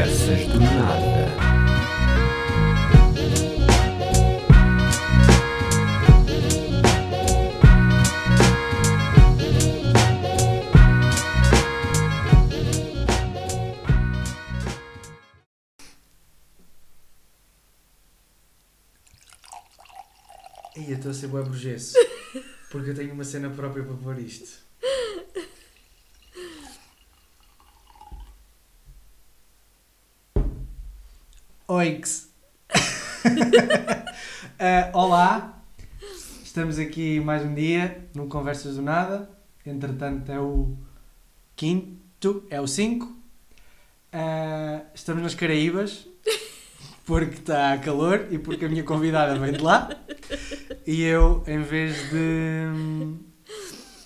[0.00, 1.26] Conversas do Nada.
[20.74, 21.92] Ei, eu estou a ser bué burguês.
[22.72, 24.69] Porque eu tenho uma cena própria para pôr isto.
[31.72, 32.28] Oix!
[34.58, 35.62] Ah, olá!
[36.42, 39.30] Estamos aqui mais um dia no Conversas do Nada.
[39.64, 40.76] Entretanto, é o
[41.54, 43.16] quinto, é o cinco.
[44.12, 46.08] Ah, estamos nas Caraíbas
[47.06, 49.90] porque está calor e porque a minha convidada vem de lá.
[50.84, 52.66] E eu, em vez de.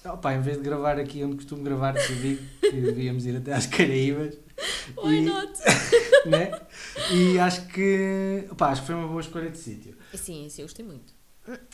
[0.05, 3.65] Opa, em vez de gravar aqui onde costumo gravar, decidi que devíamos ir até às
[3.65, 4.44] Caraíbas.
[5.03, 5.53] Why E- not?
[6.27, 6.51] Né?
[7.13, 8.47] E acho que.
[8.51, 9.95] Opa, acho que foi uma boa escolha de sítio.
[10.15, 11.13] Sim, sim, eu gostei muito.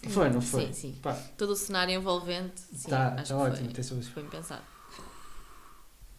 [0.09, 0.67] Foi, não foi?
[0.67, 0.99] Sim, sim.
[1.01, 3.73] Pá, Todo o cenário envolvente, sim, tá, acho tá ótimo.
[3.73, 4.63] foi, suas- foi bem pensado.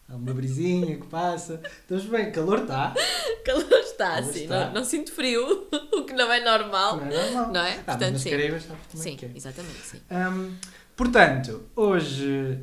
[0.08, 1.60] Há uma brisinha que passa.
[1.82, 2.94] Estamos bem, calor está.
[3.44, 4.66] Calor está, Calor sim, está.
[4.66, 7.52] Não, não sinto frio, o que não é normal, Não é normal.
[7.52, 7.78] não é?
[7.80, 8.30] Ah, Portanto, sim.
[8.30, 8.60] Como é
[8.94, 9.30] Sim, é.
[9.36, 10.00] exatamente, sim.
[10.10, 10.54] Hum,
[10.96, 12.60] portanto, hoje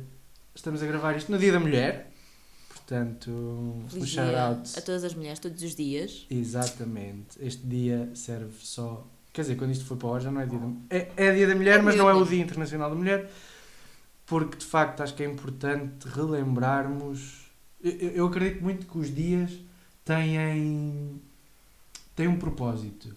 [0.54, 2.09] estamos a gravar isto no Dia da Mulher.
[2.94, 4.70] Portanto, um Feliz shout dia out.
[4.76, 6.26] a todas as mulheres, todos os dias.
[6.28, 7.38] Exatamente.
[7.40, 9.06] Este dia serve só.
[9.32, 11.46] Quer dizer, quando isto for para hoje já não é dia da É, é dia
[11.46, 12.24] da mulher, É mas não é o.
[12.24, 13.30] Dia Internacional da Mulher.
[14.26, 17.46] Porque de facto acho que é importante relembrarmos.
[17.80, 19.52] Eu, eu- acredito muito que os dias
[20.04, 21.20] têm,
[22.16, 23.14] têm um propósito.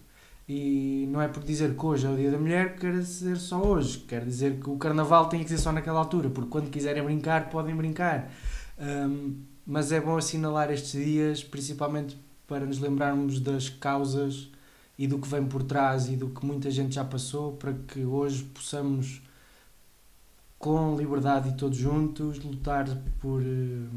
[0.48, 3.38] E não é por dizer que hoje é o Dia da Mulher que quer dizer
[3.38, 3.98] só hoje.
[4.06, 7.48] Quer dizer que o Carnaval tem que ser só naquela altura, porque quando quiserem brincar,
[7.50, 8.30] podem brincar.
[8.78, 14.50] Hum, mas é bom assinalar estes dias, principalmente para nos lembrarmos das causas
[14.98, 18.04] e do que vem por trás e do que muita gente já passou, para que
[18.04, 19.22] hoje possamos,
[20.58, 22.86] com liberdade e todos juntos, lutar
[23.18, 23.88] por eh,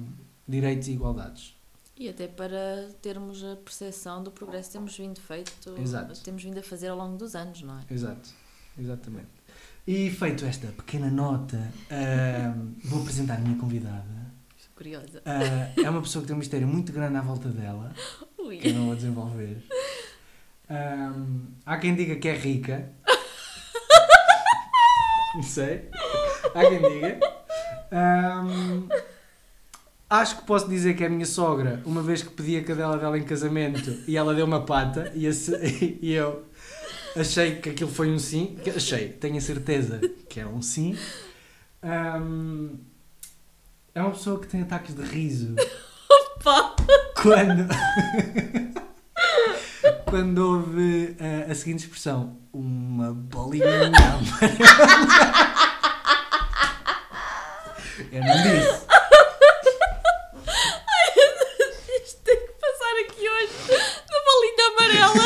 [0.48, 1.56] direitos e igualdades.
[1.96, 6.20] E até para termos a percepção do progresso que temos vindo feito, Exato.
[6.22, 7.84] temos vindo a fazer ao longo dos anos, não é?
[7.90, 8.30] Exato,
[8.78, 9.28] exatamente.
[9.86, 11.58] E feito esta pequena nota,
[11.90, 14.27] ahm, vou apresentar a minha convidada.
[14.78, 15.22] Curiosa.
[15.26, 17.92] Ah, é uma pessoa que tem um mistério muito grande à volta dela,
[18.38, 18.58] Ui.
[18.58, 19.58] que eu não vou desenvolver.
[20.70, 22.90] Ahm, há quem diga que é rica.
[25.36, 25.90] Não sei.
[26.54, 27.20] Há quem diga.
[27.92, 28.88] Ahm,
[30.10, 32.98] acho que posso dizer que é a minha sogra, uma vez que pedi a cadela
[32.98, 35.56] dela em casamento e ela deu uma pata e, esse-
[36.02, 36.46] e eu
[37.16, 38.58] achei que aquilo foi um sim.
[38.76, 40.00] Achei, tenho a certeza
[40.30, 40.98] que era um sim.
[41.84, 42.76] Ahm,
[43.98, 45.56] é uma pessoa que tem ataques de riso.
[46.44, 46.76] Pá!
[47.20, 47.68] quando
[50.06, 54.22] quando houve eh, a seguinte expressão uma bolinha amarela
[58.12, 58.86] eu não disse.
[62.06, 63.52] Isto tem que passar aqui hoje
[64.12, 65.26] na bolinha amarela.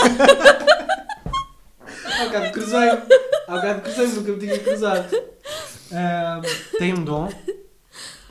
[2.19, 3.03] ao bocado cruzei-me
[3.47, 5.09] ao bocado cruzei-me nunca me tinha cruzado.
[6.79, 7.27] Tem um dom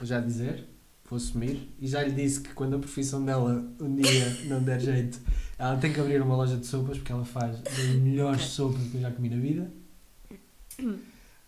[0.01, 0.65] vou já dizer
[1.09, 4.81] vou assumir e já lhe disse que quando a profissão dela um dia não der
[4.81, 5.21] jeito
[5.59, 8.97] ela tem que abrir uma loja de sopas porque ela faz das melhores sopas que
[8.97, 9.71] eu já comi na vida.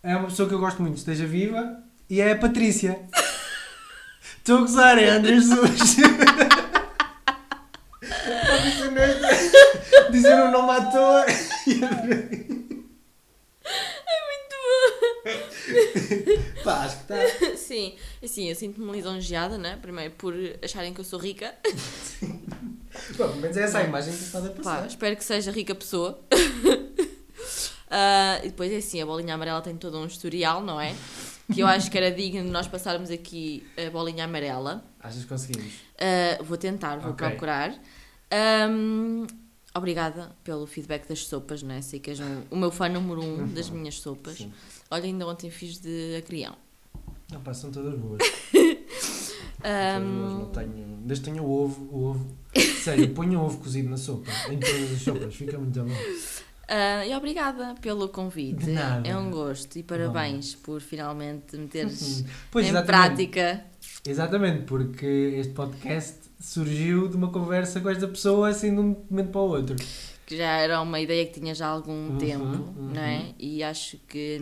[0.03, 2.99] É uma pessoa que eu gosto muito esteja viva e é a Patrícia.
[4.37, 5.97] Estou a gozar é André Jesus.
[10.11, 11.25] Dizer o nome à toa.
[16.63, 17.52] Pá, acho que está.
[17.63, 19.77] Sim, assim, eu sinto-me lisonjeada, né?
[19.81, 21.53] Primeiro por acharem que eu sou rica.
[23.17, 24.87] Pô, pelo menos é essa a imagem que está a Pá, passar.
[24.87, 26.19] espero que seja rica pessoa.
[27.95, 30.95] Ah, e depois é assim, a bolinha amarela tem todo um historial, não é?
[31.53, 34.83] Que eu acho que era digno de nós passarmos aqui a bolinha amarela.
[34.99, 35.73] Achas que conseguimos?
[35.99, 37.27] Ah, vou tentar, vou Ok.
[37.27, 37.71] procurar.
[38.31, 39.27] Ahm,
[39.75, 41.83] obrigada pelo feedback das sopas, não é?
[41.83, 44.37] Sei que és um- o meu fã número um das minhas sopas.
[44.37, 44.51] Sim.
[44.89, 46.55] Olha, ainda ontem fiz de agrião.
[47.33, 48.19] Não, pá, são todas boas.
[49.63, 50.97] Ahm, não tenho.
[51.05, 52.37] Desde que tenha o ovo, o ovo.
[52.83, 54.29] Sério, ponha ovo cozido na sopa.
[54.51, 55.91] Em todas as sopas, fica muito bom.
[56.67, 58.65] ah, e obrigada pelo convite.
[59.03, 62.87] É um gosto e parabéns por finalmente meteres Pois, em exatamente.
[63.31, 63.65] prática.
[64.05, 65.05] Exatamente, porque
[65.37, 69.47] este podcast surgiu de uma conversa com esta pessoa assim de um momento para o
[69.49, 69.75] outro.
[70.25, 72.91] que já era uma ideia que tinha já há algum Uhum, tempo, uhum.
[72.93, 73.33] não é?
[73.39, 74.41] E acho que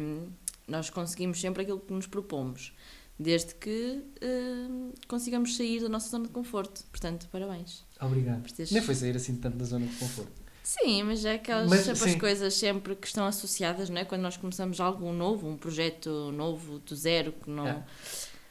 [0.68, 2.74] nós conseguimos sempre aquilo que nos propomos.
[3.22, 6.84] Desde que hum, consigamos sair da nossa zona de conforto.
[6.92, 7.86] Portanto, parabéns.
[8.00, 8.42] Obrigado.
[8.42, 10.42] por teres- Nem foi sair assim tanto da zona de conforto.
[10.64, 14.06] Sim, mas é aquelas Mas, sempre coisas sempre que estão associadas, não é?
[14.06, 17.68] Quando nós começamos algo novo, um projeto novo do zero, que não.
[17.68, 17.84] É.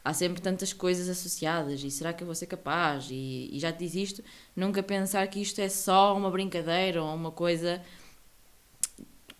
[0.02, 3.08] Há sempre tantas coisas associadas e será que eu vou ser capaz?
[3.10, 4.24] E, e já te disse isto,
[4.56, 7.82] nunca pensar que isto é só uma brincadeira ou uma coisa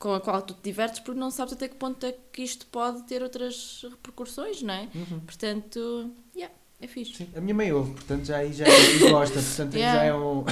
[0.00, 2.66] com a qual tu te divertes porque não sabes até que ponto é que isto
[2.66, 4.88] pode ter outras repercussões, não é?
[4.94, 5.20] Uhum.
[5.20, 7.16] Portanto, yeah, é fixe.
[7.16, 10.04] Sim, a minha mãe ouve, portanto já aí já e gosta, portanto aí já, Yeah.
[10.06, 10.44] é um,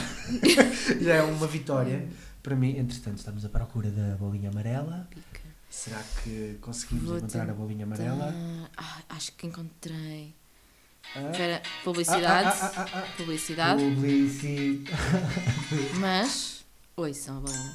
[1.03, 2.07] já é uma vitória
[2.43, 2.77] para mim.
[2.77, 5.09] Entretanto, estamos à procura da bolinha amarela.
[5.11, 5.41] Pica.
[5.71, 8.35] Será que conseguimos Vou encontrar a bolinha amarela?
[8.77, 10.35] Ah, acho que encontrei.
[11.15, 12.49] Ah, Espera, ah, publicidade.
[12.49, 13.17] ah, ah, ah, ah.
[13.17, 13.83] Publicidade.
[13.83, 14.85] Publicidade.
[16.01, 16.65] Mas.
[16.97, 17.75] Oi, são a bolinha.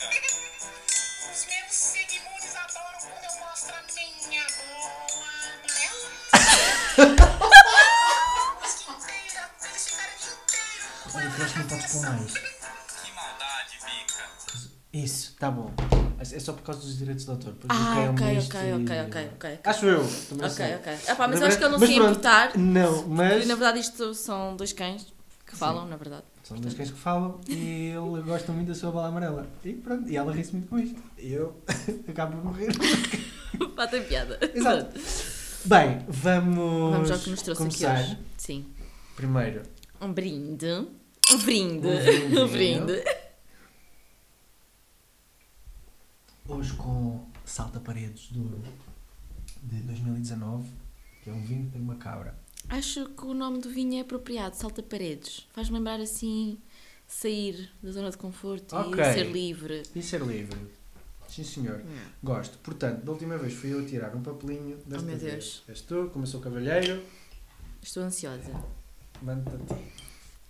[0.00, 4.90] Os meus seguidores adoram quando eu mostro a minha bola
[5.52, 6.08] amarela.
[11.04, 11.18] O
[11.60, 12.32] eu podes pôr mais.
[12.32, 14.24] Que maldade, Bica.
[14.92, 15.70] Isso, tá bom.
[16.18, 17.54] É só por causa dos direitos de autor.
[17.68, 19.58] Ah, bloqueiam-me ok, ok, ok, ok, ok.
[19.64, 20.00] Acho eu.
[20.28, 20.74] Também Ok, sei.
[20.76, 20.98] ok.
[21.08, 22.56] Ah, pá, mas eu acho que ele não verdade- se ia mas importar.
[22.58, 23.44] Não, mas.
[23.44, 25.06] E na verdade isto são dois cães
[25.50, 26.24] que falam, na verdade.
[26.44, 29.46] São dois cães que falam e ele gosta muito da sua bola amarela.
[29.64, 31.00] E pronto, e ela ri-se muito com isto.
[31.18, 31.60] E eu
[32.08, 32.68] acabo por morrer.
[33.76, 34.38] Pá, tem piada.
[34.54, 34.98] Exato.
[35.64, 37.94] Bem, vamos, Vamos ao que nos trouxe começar.
[37.98, 38.18] aqui hoje.
[38.38, 38.66] Sim.
[39.16, 39.62] Primeiro,
[40.00, 40.66] Um brinde.
[41.32, 41.86] Um brinde.
[41.86, 42.38] Um brinde.
[42.40, 43.04] Um brinde.
[46.48, 48.62] hoje com Salta Paredes do,
[49.62, 50.68] de 2019,
[51.22, 52.36] que é um vinho que tem uma cabra.
[52.70, 55.46] Acho que o nome do vinho é apropriado, Salta Paredes.
[55.52, 56.56] Faz-me lembrar assim,
[57.06, 59.00] sair da zona de conforto Ok.
[59.02, 59.82] e ser livre.
[59.94, 60.56] E ser livre.
[61.28, 61.80] Sim, senhor.
[61.80, 61.98] Hum.
[62.22, 62.58] Gosto.
[62.58, 64.76] Portanto, da última vez fui eu a tirar um papelinho.
[64.86, 65.62] Desta Oh, meu vez Deus.
[65.68, 67.02] És tu, como eu sou cavalheiro.
[67.82, 68.52] Estou ansiosa.
[69.22, 69.74] Manda-te.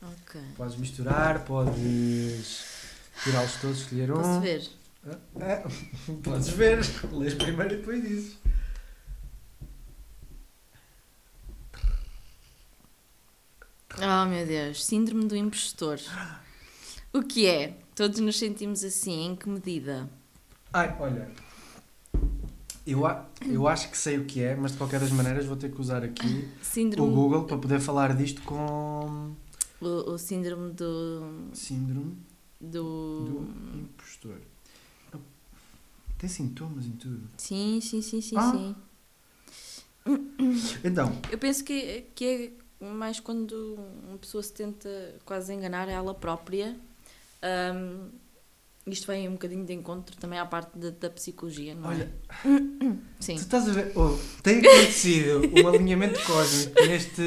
[0.02, 0.40] Ok.
[0.56, 2.64] Podes misturar, podes
[3.22, 4.16] tirá-los todos, escolher um.
[4.16, 4.68] Posso ver?
[5.06, 5.68] Ah, ah,
[6.22, 6.78] podes ver.
[7.12, 8.38] Lês primeiro e depois dizes.
[14.02, 15.98] Oh meu Deus, síndrome do impostor.
[17.12, 17.76] O que é?
[17.94, 20.08] Todos nos sentimos assim, em que medida?
[20.72, 21.30] Ai, olha.
[22.86, 25.56] Eu, a- eu acho que sei o que é, mas de qualquer das maneiras vou
[25.56, 29.34] ter que usar aqui o Síndrome, Google para poder falar disto com
[29.80, 32.16] o, o síndrome do, síndrome
[32.60, 33.24] do...
[33.24, 34.36] do impostor.
[36.18, 37.22] Tem sintomas em tudo.
[37.38, 38.52] Sim, sim, sim, sim, Ah.
[38.52, 38.76] sim.
[40.84, 43.78] Então, Eu penso que, que é mais quando
[44.08, 44.88] uma pessoa se tenta
[45.24, 46.76] quase enganar a ela própria.
[47.42, 48.08] Ahm,
[48.86, 52.10] isto vem um bocadinho de encontro também à parte da, da psicologia, não olha,
[52.44, 52.48] é?
[53.20, 53.34] Sim.
[53.36, 53.92] tu estás a ver.
[53.94, 57.22] Oh, tem acontecido um alinhamento cósmico neste,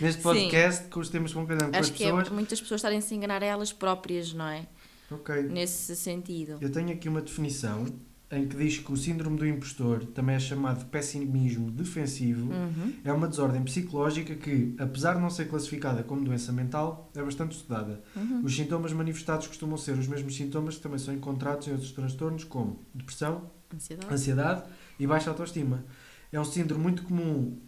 [0.00, 0.22] neste Sim.
[0.22, 2.28] podcast com os temas com cada com as Acho que pessoas.
[2.28, 4.66] é muitas pessoas estarem a se enganar a elas próprias, não é?
[5.10, 5.42] Ok.
[5.42, 6.58] Nesse sentido.
[6.60, 7.84] Eu tenho aqui uma definição
[8.32, 12.94] em que diz que o síndrome do impostor, também é chamado de pessimismo defensivo, Uhum.
[13.04, 17.52] é uma desordem psicológica que, apesar de não ser classificada como doença mental, é bastante
[17.56, 18.02] estudada.
[18.16, 18.40] Uhum.
[18.42, 22.44] Os sintomas manifestados costumam ser os mesmos sintomas que também são encontrados em outros transtornos,
[22.44, 24.14] como depressão, Ansiedade.
[24.14, 24.62] ansiedade
[24.98, 25.84] e baixa autoestima.
[26.32, 27.58] É um síndrome muito comum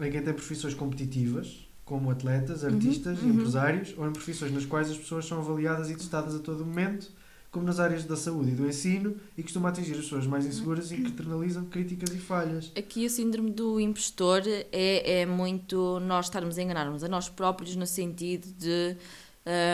[0.00, 3.30] em quem tem profissões competitivas, como atletas, artistas, uhum.
[3.30, 7.12] empresários, ou em profissões nas quais as pessoas são avaliadas e testadas a todo momento,
[7.50, 10.92] como nas áreas da saúde e do ensino, e costuma atingir as pessoas mais inseguras
[10.92, 12.70] e que internalizam críticas e falhas.
[12.76, 17.74] Aqui o síndrome do impostor é, é muito nós estarmos a enganarmos a nós próprios
[17.74, 18.96] no sentido de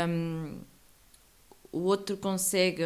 [0.08, 0.58] hum,
[1.70, 2.82] o outro consegue,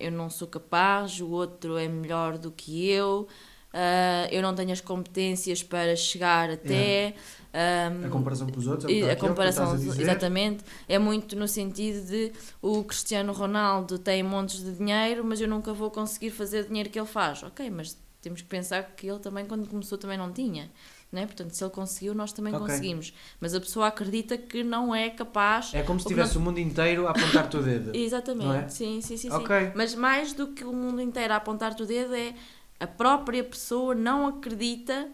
[0.00, 3.26] eu não sou capaz, o outro é melhor do que eu,
[3.72, 7.14] ah, eu não tenho as competências para chegar até.
[7.54, 11.36] hum, A comparação com os outros, é a aqui, é comparação, a exatamente, é muito
[11.36, 12.32] no sentido de
[12.62, 16.90] o Cristiano Ronaldo tem montes de dinheiro, mas eu nunca vou conseguir fazer o dinheiro
[16.90, 17.42] que ele faz.
[17.42, 20.70] Ok, mas temos que pensar que ele também, quando começou, também não tinha.
[21.12, 21.24] Né?
[21.24, 22.66] Portanto, se ele conseguiu, nós também Ok.
[22.66, 23.14] conseguimos.
[23.40, 25.72] Mas a pessoa acredita que não é capaz.
[25.72, 27.92] É como se tivesse não- o mundo inteiro a apontar-te o dedo.
[27.96, 28.68] Exatamente, é?
[28.68, 29.36] sim, sim, sim, sim.
[29.36, 29.72] Ok.
[29.76, 32.34] Mas mais do que o mundo inteiro a apontar-te o dedo é
[32.78, 35.08] a própria pessoa não acredita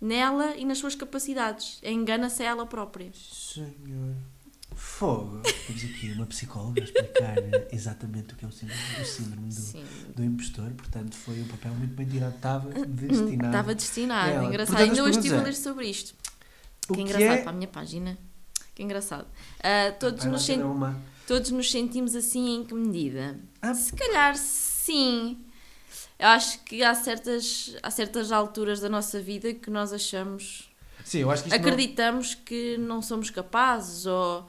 [0.00, 1.80] nela e nas suas capacidades.
[1.82, 3.10] Engana-se a ela própria.
[3.14, 4.14] Senhor.
[4.74, 5.40] Fogo.
[5.66, 7.36] Temos aqui uma psicóloga a explicar
[7.72, 11.74] exatamente o que é o síndrome, o síndrome do, do impostor, portanto foi um papel
[11.74, 13.46] muito bem tirado, estava destinado.
[13.46, 14.44] Estava destinado, Ela.
[14.44, 14.76] engraçado.
[14.76, 16.14] Portanto, Ainda hoje estive a ler perguntas sobre isto.
[16.88, 18.18] O que que engraçado é- para a minha página.
[18.72, 19.26] Que engraçado.
[19.60, 20.46] Ah, todos, nos
[21.26, 23.36] todos nos sentimos assim em que medida?
[23.60, 23.74] Ah.
[23.74, 25.44] Se calhar sim.
[26.18, 30.68] Eu acho que há certas, há certas alturas da nossa vida que nós achamos,
[31.04, 34.46] Sim, eu acho que isto não- acreditamos que não somos capazes ou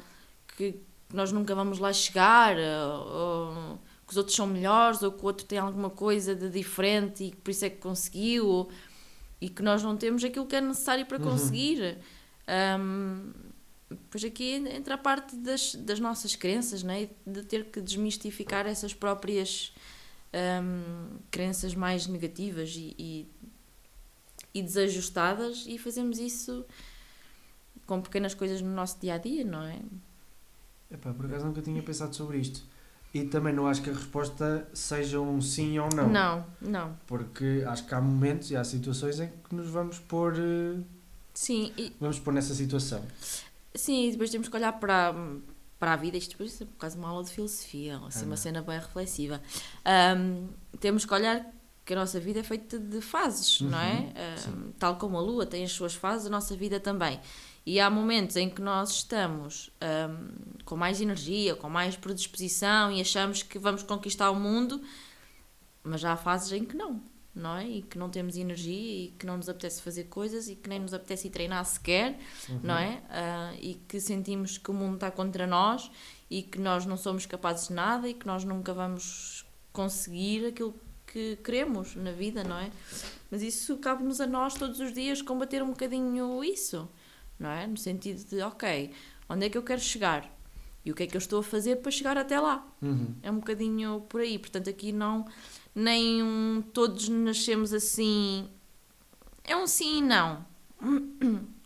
[0.58, 0.76] que
[1.14, 5.26] nós nunca vamos lá chegar ou, ou que os outros são melhores ou que o
[5.26, 8.70] outro tem alguma coisa de diferente e que por isso é que conseguiu ou-
[9.42, 11.98] e que nós não temos aquilo que é necessário para conseguir.
[12.48, 13.32] Ahm,
[14.10, 17.10] pois aqui entra a parte das, das nossas crenças, né?
[17.26, 19.72] de ter que desmistificar essas próprias
[20.34, 23.28] ahm, crenças mais negativas e, e,
[24.54, 26.66] e desajustadas e fazemos isso
[27.86, 29.80] com pequenas coisas no nosso dia a dia, não é?
[30.92, 32.64] Epá, por acaso nunca tinha pensado sobre isto.
[33.12, 36.08] E também não acho que a resposta seja um sim ou não.
[36.10, 36.96] Não, não.
[37.08, 40.80] Porque acho que há momentos e há situações em que nos vamos pôr, eh,
[41.34, 43.04] Sim, e, vamos pôr nessa situação.
[43.74, 45.16] sim, e depois temos que olhar para,
[45.80, 48.26] para a vida, isto depois é por causa de uma aula de filosofia, assim, Ah,
[48.26, 49.42] uma cena bem reflexiva.
[49.86, 50.48] Ahm,
[50.80, 51.46] temos que olhar
[51.86, 54.12] que a nossa vida é feita de fases, não é?
[54.16, 57.20] Ahm, tal como a Lua tem as suas fases, a nossa vida também.
[57.66, 60.30] E há momentos em que nós estamos ahm,
[60.66, 64.82] com mais energia, com mais predisposição e achamos que vamos conquistar o mundo,
[65.84, 67.02] mas já há fases em que não,
[67.34, 67.68] não é?
[67.68, 70.80] E que não temos energia e que não nos apetece fazer coisas e que nem
[70.80, 72.20] nos apetece ir treinar sequer,
[72.64, 73.02] não é?
[73.10, 75.90] Ah, e que sentimos que o mundo está contra nós
[76.30, 80.76] e que nós não somos capazes de nada e que nós nunca vamos conseguir aquilo
[81.08, 82.72] que queremos na vida, não é?
[83.32, 86.88] Mas isso cabe-nos a nós todos os dias combater um bocadinho isso,
[87.40, 87.66] não é?
[87.66, 88.92] No sentido de, ok,
[89.28, 90.40] onde é que eu quero chegar?
[90.84, 92.66] E o que é que eu estou a fazer para chegar até lá?
[92.82, 93.16] Uhum.
[93.22, 94.40] É um bocadinho por aí.
[94.40, 95.26] Portanto, aqui não.
[95.80, 98.50] Nem um, todos nascemos assim.
[99.44, 100.46] É um sim e não.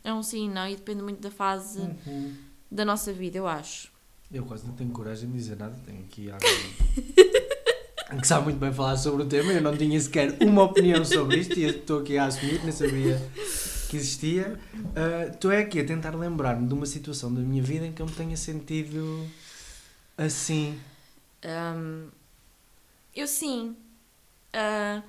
[0.04, 2.36] É um sim e não e depende muito da fase Uhum.
[2.70, 3.92] da nossa vida, eu acho.
[4.32, 5.76] Eu quase não tenho coragem de dizer nada.
[5.86, 6.30] Tenho aqui
[8.20, 9.52] que sabe muito bem falar sobre o tema.
[9.52, 13.20] Eu não tinha sequer uma opinião sobre isto e estou aqui a assumir, nem sabia
[13.90, 14.60] que existia.
[14.96, 18.02] Ah, Estou é aqui a tentar lembrar-me de uma situação da minha vida em que
[18.02, 19.28] eu me tenha sentido
[20.18, 20.80] assim.
[21.46, 22.08] Hum,
[23.16, 23.76] eu sim.
[24.54, 25.02] Ah,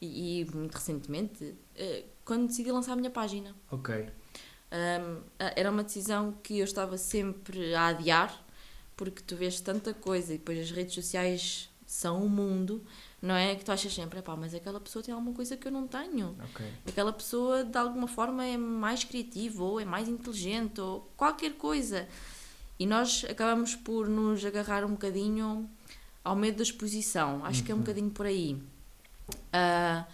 [0.00, 3.54] e, e muito recentemente, ah, quando decidi lançar a minha página.
[3.70, 4.08] Ok.
[4.72, 8.44] Um, era uma decisão que eu estava sempre a adiar,
[8.96, 12.82] porque tu vês tanta coisa e depois as redes sociais são o mundo,
[13.22, 13.54] não é?
[13.54, 16.36] Que tu achas sempre, "Epá, mas aquela pessoa tem alguma coisa que eu não tenho.
[16.50, 16.66] Ok.
[16.88, 22.08] Aquela pessoa de alguma forma é mais criativa ou é mais inteligente ou qualquer coisa.
[22.78, 25.70] E nós acabamos por nos agarrar um bocadinho
[26.24, 27.44] ao medo da exposição.
[27.44, 28.60] Acho que é um bocadinho por aí.
[29.52, 30.06] Ah,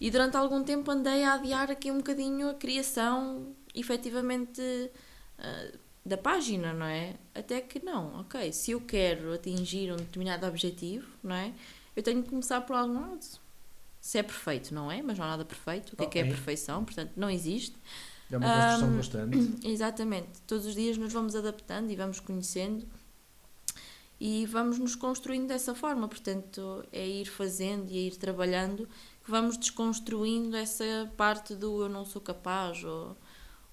[0.00, 4.60] e durante algum tempo andei a adiar aqui um bocadinho a criação, efetivamente,
[5.38, 5.72] ah,
[6.04, 7.14] da página, não é?
[7.34, 11.52] Até que não, ok, se eu quero atingir um determinado objetivo, não é?
[11.96, 13.26] Eu tenho que começar por algum lado.
[14.00, 15.02] Se é perfeito, não é?
[15.02, 15.94] Mas não há nada perfeito.
[15.94, 16.84] O que é que é perfeição?
[16.84, 17.74] Portanto, não existe.
[18.30, 19.38] É uma construção Ahm, constante.
[19.68, 20.28] Exatamente.
[20.46, 22.86] Todos os dias nos vamos adaptando e vamos conhecendo
[24.20, 26.08] e vamos nos construindo dessa forma.
[26.08, 28.88] Portanto, é ir fazendo e é ir trabalhando
[29.24, 30.84] que vamos desconstruindo essa
[31.16, 33.16] parte do eu não sou capaz ou,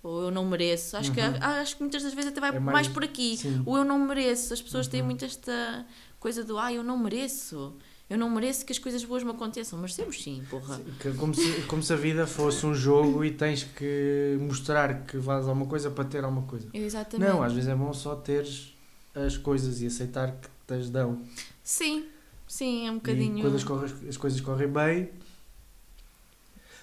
[0.02, 0.98] ou eu não mereço.
[0.98, 2.58] Acho, que, acho que muitas das vezes até vai Uhum.
[2.58, 3.38] É mais, mais- por aqui.
[3.38, 3.62] sim.
[3.66, 4.54] O eu não mereço.
[4.54, 5.08] As pessoas têm Uhum.
[5.08, 5.86] muito esta
[6.20, 7.74] coisa do ah, eu não mereço.
[8.10, 9.80] Eu não mereço que as coisas boas me aconteçam.
[9.80, 10.80] Mas temos sim, porra.
[11.00, 15.06] Que é como, se, como se a vida fosse um jogo e tens que mostrar
[15.06, 16.68] que vais a alguma coisa para ter alguma coisa.
[16.74, 17.30] Exatamente.
[17.32, 18.73] Não, às vezes é bom só teres
[19.16, 21.22] as coisas e aceitar que te as dão.
[21.64, 22.08] Sim,
[22.48, 23.42] sim, é um E bocadinho.
[23.42, 25.10] quando as, corre- as coisas correm bem.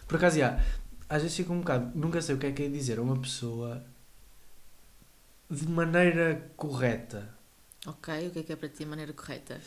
[0.06, 0.60] Por acaso, já,
[1.08, 1.90] às vezes fico um bocado.
[1.98, 3.84] Nunca sei o que é que é dizer a uma pessoa
[5.50, 7.28] de maneira correta.
[7.86, 9.60] Ok, o que é que é para ti a maneira correta?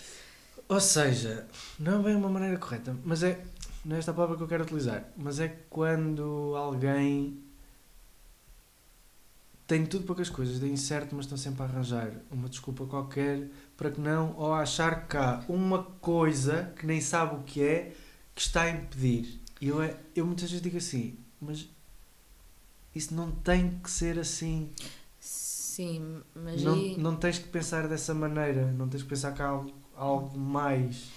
[0.70, 1.48] Ou seja,
[1.80, 3.44] não é bem uma maneira correta, mas é.
[3.84, 7.38] Não é esta palavra que eu quero utilizar, mas é quando alguém
[9.74, 12.86] tem tudo para que as coisas deem certo, mas estão sempre a arranjar uma desculpa
[12.86, 17.40] qualquer para que não, ou a achar que há uma coisa que nem sabe o
[17.40, 17.92] que é
[18.36, 19.40] que está a impedir.
[19.60, 21.68] E eu, é, eu muitas vezes digo assim, mas
[22.94, 24.70] isso não tem que ser assim.
[25.20, 29.42] Sim, mas Não, aí- não tens que pensar dessa maneira, não tens que pensar que
[29.42, 31.08] há algo, algo mais.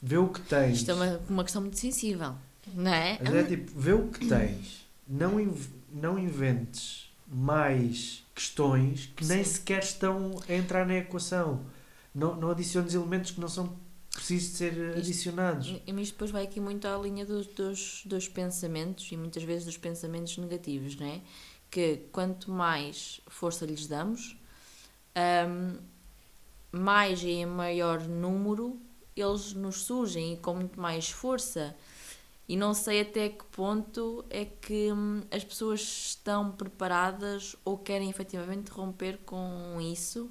[0.00, 0.76] Vê o que tens.
[0.78, 2.34] isto é uma, uma questão muito sensível,
[2.72, 3.18] não é?
[3.20, 4.86] Mas é tipo, vê o que tens.
[5.08, 9.50] Não, inv- não inventes mais questões que nem Sim.
[9.54, 11.64] sequer estão a entrar na equação.
[12.14, 13.76] Não, não adiciones elementos que não são
[14.12, 15.66] precisos de ser Isto- adicionados.
[15.68, 19.64] E isto depois vai aqui muito à linha dos, dos, dos pensamentos e muitas vezes
[19.64, 21.20] dos pensamentos negativos, não é?
[21.70, 24.36] Que quanto mais força lhes damos,
[25.48, 25.78] hum,
[26.70, 28.78] mais e em maior número
[29.16, 31.74] eles nos surgem e com muito mais força.
[32.46, 38.10] E não sei até que ponto é que hum, as pessoas estão preparadas ou querem
[38.10, 40.30] efetivamente romper com isso.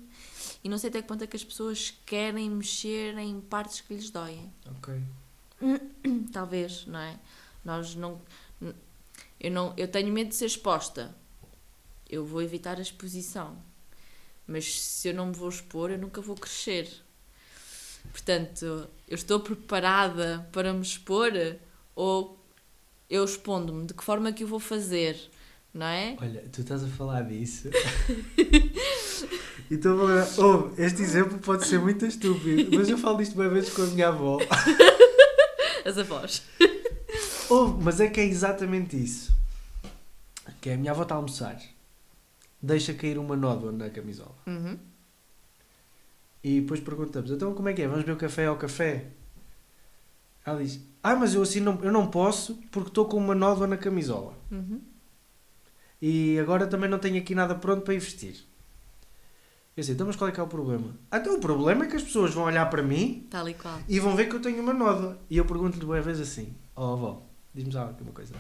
[0.63, 3.96] E não sei até que ponto é que as pessoas querem mexer em partes que
[3.96, 4.53] lhes doem.
[4.77, 5.01] Ok.
[6.32, 7.20] Talvez, não é?
[7.65, 8.22] Nós não.
[9.39, 11.15] Eu, não, eu tenho medo de ser exposta.
[12.08, 13.58] Eu vou evitar a exposição.
[14.46, 16.89] Mas se eu não me vou expor, eu nunca vou crescer.
[18.12, 21.32] Portanto, eu estou preparada para me expor
[21.95, 22.39] ou
[23.09, 23.85] eu expondo-me?
[23.85, 25.17] De que forma que eu vou fazer?
[25.73, 26.15] Não é?
[26.21, 27.69] Olha, tu estás a falar disso.
[29.69, 33.35] e estou a lembrar- Ouve, este exemplo pode ser muito estúpido, mas eu falo disto
[33.35, 34.38] bem vezes com a minha avó.
[35.85, 36.43] As avós.
[37.50, 39.33] Ouve, mas é que é exatamente isso.
[40.62, 41.59] Que é a minha avó está a almoçar,
[42.62, 44.35] deixa cair uma nódoa na camisola.
[44.47, 44.77] Uhum.
[46.43, 47.88] E depois perguntamos, então como é que é?
[47.88, 49.07] Vamos beber o café ao café?
[50.45, 53.67] Ela diz, ah, mas eu assim não, eu não posso porque estou com uma nódoa
[53.67, 54.33] na camisola.
[54.51, 54.81] Uhum.
[56.01, 58.45] E agora também não tenho aqui nada pronto para ir vestir.
[59.75, 60.95] Eu disse, então mas qual é que é o problema?
[61.09, 63.79] Ah, então o problema é que as pessoas vão olhar para mim Tal e qual.
[63.88, 65.17] e vão ver que eu tenho uma nódoa.
[65.29, 67.23] E eu pergunto-lhe boas vezes assim, ó avó,
[67.53, 68.35] diz-me só uma coisa.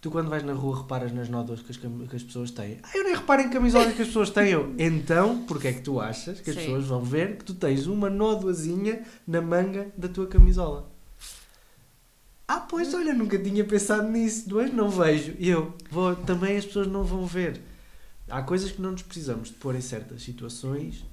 [0.00, 2.78] Tu quando vais na rua reparas nas nódoas que as, que as pessoas têm?
[2.82, 4.50] Ah, eu nem reparo em camisolas que as pessoas têm.
[4.50, 6.62] Eu, então, porque é que tu achas que as Sim.
[6.62, 10.93] pessoas vão ver que tu tens uma nódoazinha na manga da tua camisola?
[12.46, 14.48] Ah, pois, olha, nunca tinha pensado nisso.
[14.48, 15.34] Dois, não vejo.
[15.38, 17.60] E eu, vou, também as pessoas não vão ver.
[18.28, 21.04] Há coisas que não nos precisamos de pôr em certas situações,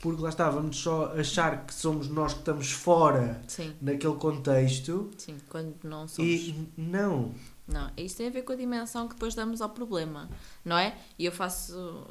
[0.00, 5.10] porque lá está, vamos só achar que somos nós que estamos fora Sim, naquele contexto
[5.16, 5.36] sim.
[5.48, 6.30] Quando não somos.
[6.30, 7.32] e não.
[7.68, 10.28] Não, isso tem a ver com a dimensão que depois damos ao problema,
[10.64, 10.96] não é?
[11.16, 12.04] E eu faço,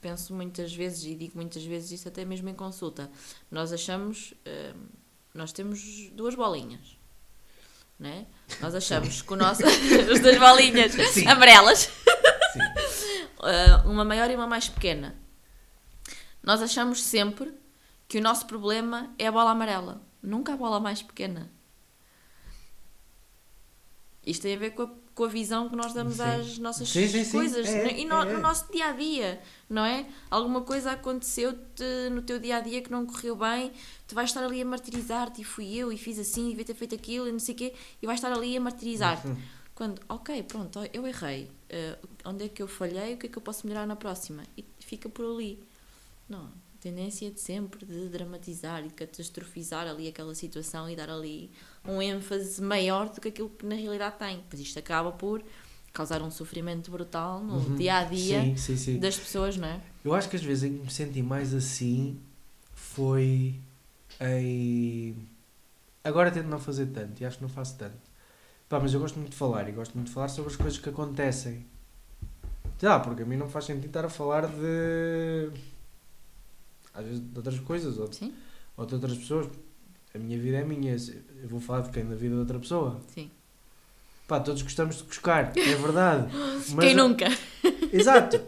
[0.00, 3.10] penso muitas vezes e digo muitas vezes isso até mesmo em consulta.
[3.50, 4.80] Nós achamos, hum,
[5.34, 6.96] nós temos duas bolinhas,
[8.02, 8.26] não é?
[8.60, 11.26] Nós achamos que o nosso, as duas bolinhas Sim.
[11.28, 11.88] amarelas,
[12.52, 12.60] Sim.
[13.38, 15.14] uh, uma maior e uma mais pequena.
[16.42, 17.54] Nós achamos sempre
[18.08, 21.50] que o nosso problema é a bola amarela, nunca a bola mais pequena.
[24.26, 26.22] Isto tem a ver com a, com a visão que nós damos Sim.
[26.22, 28.32] às nossas Sim, sim, coisas É, e no, é, é.
[28.34, 30.06] no nosso dia a dia, não é?
[30.30, 33.72] Alguma coisa aconteceu-te no teu dia a dia que não correu bem,
[34.06, 36.74] tu vais estar ali a martirizar-te e fui eu e fiz assim e devia ter
[36.74, 39.28] feito aquilo e não sei o quê, e vais estar ali a martirizar-te.
[39.28, 39.36] Uhum.
[39.74, 43.36] Quando, ok, pronto, eu errei, eh, onde é que eu falhei, o que é que
[43.36, 44.42] eu posso melhorar na próxima?
[44.56, 45.58] E fica por ali.
[46.28, 46.48] Não,
[46.82, 51.50] tendência de sempre de dramatizar e de catastrofizar ali aquela situação e dar ali
[51.84, 54.42] um ênfase maior do que aquilo que na realidade tem.
[54.50, 55.42] Pois isto acaba por
[55.92, 57.76] causar um sofrimento brutal no Uhum.
[57.76, 58.98] dia a dia Sim, sim, sim.
[58.98, 59.80] das pessoas, não é?
[60.04, 62.18] Eu acho que as vezes em que me senti mais assim
[62.74, 63.54] foi
[64.20, 65.14] em.
[66.04, 67.96] Agora tento não fazer tanto e acho que não faço tanto.
[68.68, 70.78] Pá, mas eu gosto muito de falar e gosto muito de falar sobre as coisas
[70.78, 71.64] que acontecem.
[72.82, 75.50] Lá, porque a mim não faz sentido estar a falar de.
[76.94, 78.32] Às vezes de outras coisas ou, Sim,
[78.76, 79.48] ou de outras pessoas.
[80.14, 80.94] A minha vida é minha.
[81.42, 82.04] Eu vou falar de quem?
[82.04, 83.00] Da vida de outra pessoa.
[83.08, 83.30] sim.
[84.28, 86.32] Pá, todos gostamos de buscar, é verdade.
[86.72, 87.26] Mas Quem nunca?
[87.92, 88.40] Exato.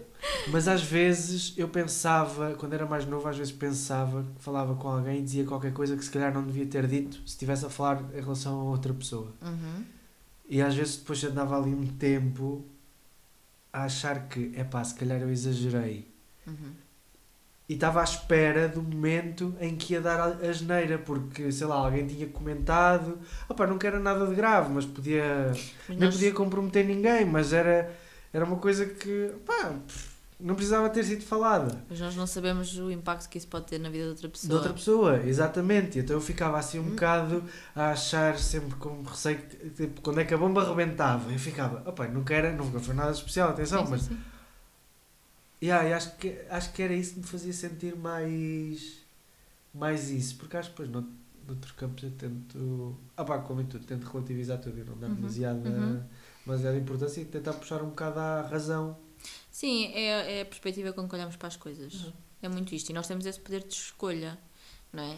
[0.49, 5.19] Mas às vezes eu pensava, quando era mais novo, às vezes pensava falava com alguém
[5.19, 8.03] e dizia qualquer coisa que se calhar não devia ter dito se estivesse a falar
[8.15, 9.33] em relação a outra pessoa.
[9.43, 9.85] Uhum.
[10.49, 12.65] E às vezes depois andava ali um tempo
[13.73, 16.07] a achar que, é pá, se calhar eu exagerei.
[16.47, 16.73] Uhum.
[17.67, 21.77] E estava à espera do momento em que ia dar a geneira, porque, sei lá,
[21.77, 25.51] alguém tinha comentado, opá, não era nada de grave, mas podia
[25.89, 27.91] Mas nem podia comprometer ninguém, mas era,
[28.33, 29.73] era uma coisa que pá,
[30.39, 31.83] não precisava ter sido falada.
[31.89, 34.49] Mas nós não sabemos o impacto que isso pode ter na vida de outra pessoa.
[34.51, 35.99] De outra pessoa, exatamente.
[35.99, 36.83] Então eu ficava assim Hum.
[36.83, 39.39] um bocado a achar sempre com receio
[39.75, 43.13] tipo, quando é que a bomba arrebentava, eu ficava, opa, nunca era, nunca foi nada
[43.13, 44.19] especial, atenção, Sim, mas sim.
[45.67, 48.99] Yeah, acho, que, acho que era isso que me fazia sentir mais,
[49.73, 51.13] mais isso, porque acho que depois no,
[51.47, 55.09] noutros campos eu tento, ah pá, como em tudo, tento relativizar tudo e não dar
[55.09, 56.03] Uhum, demasiada, uhum.
[56.45, 58.97] demasiada importância e tentar puxar um bocado à razão.
[59.51, 61.95] Sim, é, é a perspectiva com que olhamos para as coisas.
[62.05, 62.13] Uhum.
[62.43, 62.91] É muito isto.
[62.91, 64.39] E nós temos esse poder de escolha,
[64.93, 65.17] não é?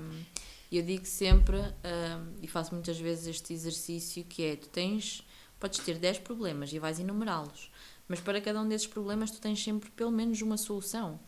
[0.00, 0.24] Um,
[0.70, 5.26] eu digo sempre, um, e faço muitas vezes este exercício, que é, tu tens,
[5.58, 7.70] podes ter 10 problemas e vais enumerá-los,
[8.08, 11.20] mas para cada um desses problemas tu tens sempre pelo menos uma solução.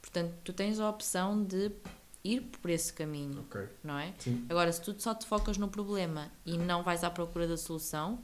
[0.00, 1.70] Portanto, tu tens a opção de
[2.24, 3.68] ir por esse caminho, Ok.
[3.82, 4.12] não é?
[4.18, 4.44] Sim.
[4.48, 8.18] Agora, se tu só te focas no problema e não vais à procura da solução,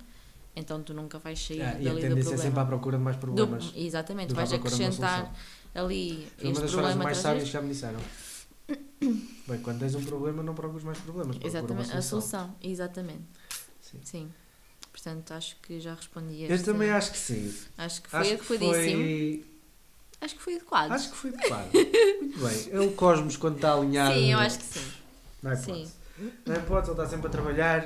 [0.54, 2.42] então tu nunca vais sair Ah, e a dali do tendência é problema.
[2.42, 3.72] sempre à procura de mais problemas.
[3.76, 5.34] exatamente, do à vais acrescentar
[5.74, 8.00] ali Foi uma das problema mais sábias que já me disseram.
[9.48, 11.36] Bem, quando tens um problema, não procuras mais problemas.
[11.42, 13.24] Exatamente, a solução, exatamente.
[13.80, 14.00] Sim.
[14.02, 14.30] Sim.
[15.00, 16.72] Portanto, acho que já respondi a Eu esta.
[16.72, 17.54] também acho que sim.
[17.78, 19.02] Acho que foi Acho que adequadíssimo.
[19.04, 19.44] foi,
[20.20, 20.90] Acho que foi adequado.
[20.92, 21.72] acho que foi adequado.
[21.72, 22.68] Muito bem.
[22.72, 24.14] É o Cosmos quando está alinhado.
[24.14, 24.92] Sim, eu acho que sim.
[25.40, 25.88] Não é Sim.
[26.44, 27.84] Não é hipótese, ele está sempre a trabalhar.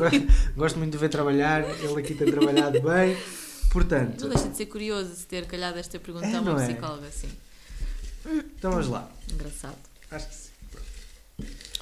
[0.56, 1.62] Gosto muito de ver trabalhar.
[1.78, 3.14] Ele aqui tem trabalhado bem.
[3.70, 6.66] Portanto, Não deixa de ser curioso se ter calhado esta pergunta É, a uma é?
[6.68, 7.28] psicóloga, sim.
[8.56, 9.10] então vamos lá.
[9.30, 9.76] Engraçado.
[10.10, 10.48] Acho que sim.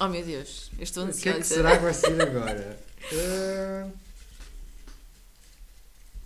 [0.01, 1.39] Oh meu Deus, eu estou O que é ansiosa.
[1.39, 2.77] que será que vai ser agora?
[3.13, 3.87] Ah,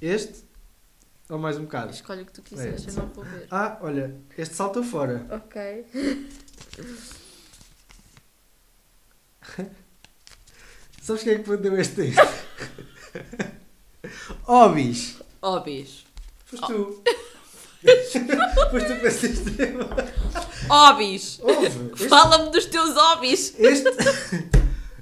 [0.02, 0.44] este?
[1.30, 1.92] Ou mais um bocado?
[1.92, 2.90] Escolhe o que tu quiseres, É.
[2.90, 3.48] eu não vou ver.
[3.52, 5.26] Ah, olha, este saltou fora.
[5.30, 5.86] Ok.
[11.02, 12.22] Sabes quem é que deu este texto?
[14.46, 15.18] Hobbies.
[15.42, 16.06] Hobbies.
[16.46, 17.04] Foste tu.
[17.82, 18.20] Foste
[18.88, 19.86] tu que deste este tema.
[20.70, 21.40] Hobbies!
[21.42, 23.56] Ouve, este, Fala-me dos teus hobbies!
[23.58, 23.90] este,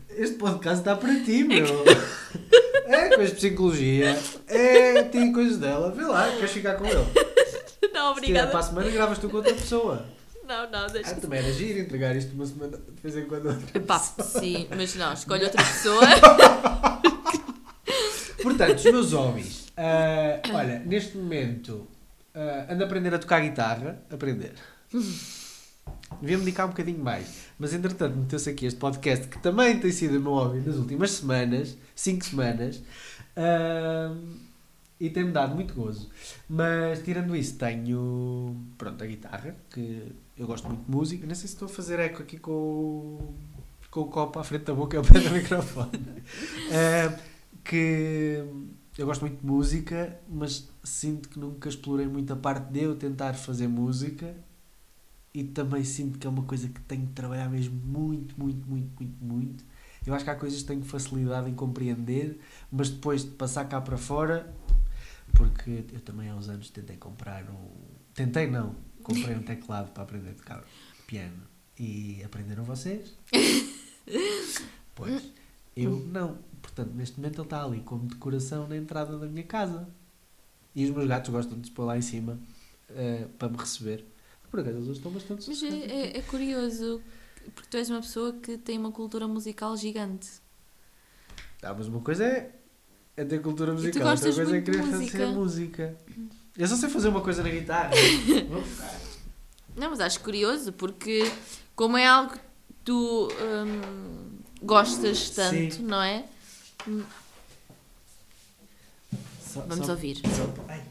[0.09, 1.65] este podcast está para ti, meu.
[1.65, 1.95] É coisa
[3.25, 4.17] de psicologia.
[4.47, 5.91] É, tem coisas dela.
[5.91, 7.03] Vê lá, queres ficar com ele?
[7.93, 8.51] Não, Se obrigada.
[8.51, 10.05] para a semana, gravas tu com outra pessoa.
[10.47, 11.15] Não, não, Ah, deixa.
[11.15, 13.47] também era giro entregar isto uma semana de vez em quando.
[13.47, 14.41] outra Pá, pessoa.
[14.43, 16.01] sim, mas não, escolhe outra pessoa.
[18.41, 19.65] Portanto, os meus hobbies.
[19.75, 21.85] Ah, olha, neste momento
[22.33, 24.01] ah, ando a aprender a tocar guitarra.
[24.09, 24.53] Aprender.
[26.21, 27.47] Devia-me dedicar um bocadinho mais.
[27.59, 31.11] Mas entretanto, meteu-se aqui este podcast que também tem sido o meu hobby nas últimas
[31.11, 32.81] semanas, 5 semanas,
[34.99, 36.09] e tem-me dado muito gozo.
[36.49, 41.27] Mas tirando isso, tenho pronto, a guitarra, que eu gosto muito de música.
[41.27, 43.35] Não sei se estou a fazer eco aqui com o,
[43.91, 46.23] com o copo à frente da boca ao pé do microfone.
[47.63, 48.43] Que
[48.97, 52.95] eu gosto muito de música, mas sinto que nunca explorei muito a parte de eu
[52.95, 54.33] tentar fazer música
[55.37, 58.91] e também sinto que é uma coisa que tenho de trabalhar mesmo muito, muito, muito,
[58.99, 59.63] muito, muito.
[60.03, 62.39] Eu acho que há coisas que tenho facilidade em compreender,
[62.71, 64.51] mas depois de passar cá para fora,
[65.35, 67.69] porque eu também há uns anos tentei comprar um.
[68.15, 70.63] Tentei não, comprei um teclado para aprender a tocar
[71.05, 71.43] piano.
[71.77, 73.15] E aprenderam vocês?
[74.95, 75.31] Pois.
[75.75, 76.39] Eu não.
[76.59, 79.87] Portanto, neste momento ele está ali como decoração na entrada da minha casa.
[80.73, 82.39] E os meus gatos gostam de se pôr lá em cima
[82.89, 84.03] eh, para me receber.
[84.49, 87.01] Por acaso eles estão bastante Mas é, é- é curioso,
[87.53, 90.29] porque tu és uma pessoa que tem uma cultura musical gigante.
[91.61, 92.51] Ah, mas uma coisa é,
[93.17, 95.11] é ter cultura tu musical, outra coisa é querer música.
[95.17, 95.97] fazer música.
[96.57, 97.91] Eu só sei fazer uma coisa na guitarra.
[98.49, 98.99] Vou tocar.
[99.75, 101.29] Não, mas acho curioso, porque
[101.75, 102.39] como é algo que
[102.85, 105.83] tu hum, gostas tanto, Sim.
[105.83, 106.25] não é?
[109.41, 110.17] Só- Vamos só- ouvir.
[110.17, 110.81] Só, ai,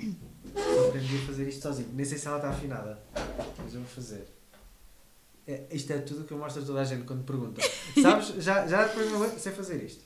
[0.88, 1.88] aprendi a fazer isto sozinho.
[1.92, 2.98] Nem sei se ela está afinada.
[3.62, 4.26] Mas eu vou fazer.
[5.46, 7.64] É, isto é tudo que eu mostro a toda a gente quando perguntam.
[8.02, 8.28] Sabes?
[8.42, 10.04] Já, já depois sei fazer isto.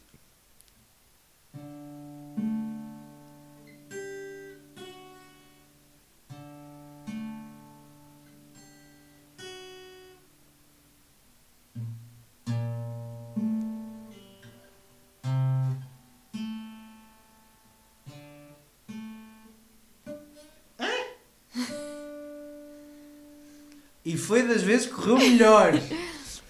[24.31, 25.73] Foi das vezes que correu melhor.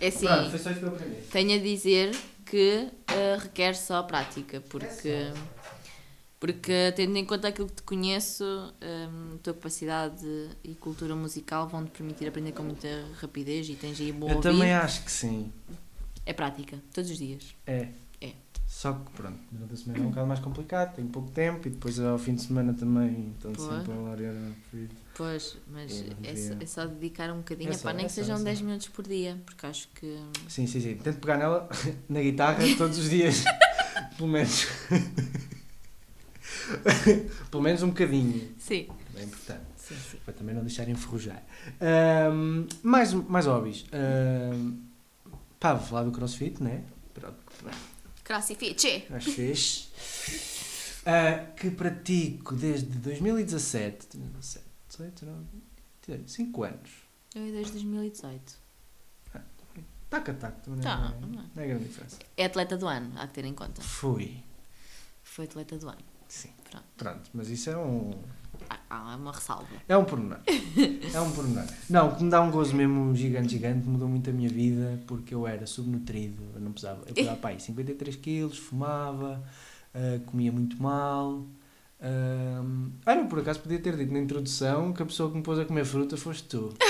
[0.03, 1.17] É assim, Pronto, foi só isto que eu aprendi.
[1.31, 2.17] tenho a dizer
[2.47, 5.35] que eh, requer só prática, porque, É
[6.39, 8.43] porque tendo em conta aquilo que te conheço,
[8.81, 10.27] a tua capacidade
[10.65, 12.89] e cultura musical vão te permitir aprender com muita
[13.21, 14.49] rapidez e tens aí bom Eu ouvir.
[14.51, 15.53] também acho que sim.
[16.25, 17.55] É prática, todos os dias.
[17.67, 17.89] É.
[18.21, 18.33] É.
[18.67, 21.71] Só que pronto, durante a semana é um bocado mais complicado, tenho pouco tempo e
[21.71, 23.79] depois ao fim de semana também estão Pois.
[23.79, 24.91] sempre a olhar o filho.
[25.17, 28.21] Pois, mas é, é só dedicar um bocadinho, É só, epá, nem é que só,
[28.21, 28.45] é sejam só.
[28.45, 30.95] 10 minutos por dia, porque acho que Sim, sim, sim.
[30.97, 31.69] Tento pegar nela
[32.09, 33.45] na guitarra todos os dias.
[34.17, 34.67] Pelo menos.
[37.51, 38.53] Pelo menos um bocadinho.
[38.59, 39.63] sim, É importante.
[39.77, 40.19] sim, sim.
[40.25, 41.43] Para também não deixar enferrujar.
[41.81, 43.85] Ahm, mais, mais hobbies.
[43.93, 44.77] Ahm,
[45.59, 46.85] pá, vou falar do crossfit, né?
[47.13, 47.37] Pronto.
[48.35, 49.07] Crossfit!
[49.11, 49.89] Acho fixe.
[51.05, 54.07] Ah, que pratico desde 2017.
[54.17, 55.27] 2017, 18,
[56.07, 56.91] 19, 5 anos.
[57.35, 58.55] Eu desde 2018.
[60.09, 60.61] Taca, taca.
[60.63, 61.45] Também Tá, não, é- não é.
[61.57, 62.19] não é grande diferença.
[62.37, 63.83] É atleta do ano, há que ter em conta.
[63.83, 64.43] Fui.
[65.25, 65.99] Foi atleta do ano.
[66.29, 66.51] Sim.
[66.71, 66.85] Pronto.
[66.97, 68.13] Pronto, mas isso é um.
[68.91, 69.69] Há, há uma ressalva.
[69.89, 70.39] É um pormenor.
[71.15, 71.65] É um pormenor.
[71.89, 75.01] Não, o que me dá um gozo mesmo gigante, gigante, mudou muito a minha vida
[75.07, 79.43] porque eu era subnutrido, eu não pesava, eu pesava pá, aí 53 quilos, fumava,
[79.95, 81.47] ah, comia muito mal.
[82.01, 82.63] ah,
[83.07, 85.65] olha, por acaso podia ter dito na introdução que a pessoa que me pôs a
[85.65, 86.75] comer fruta foste tu.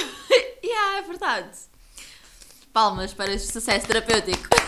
[0.63, 1.59] Yeah, é verdade.
[2.73, 4.60] Palmas para este sucesso terapêutico.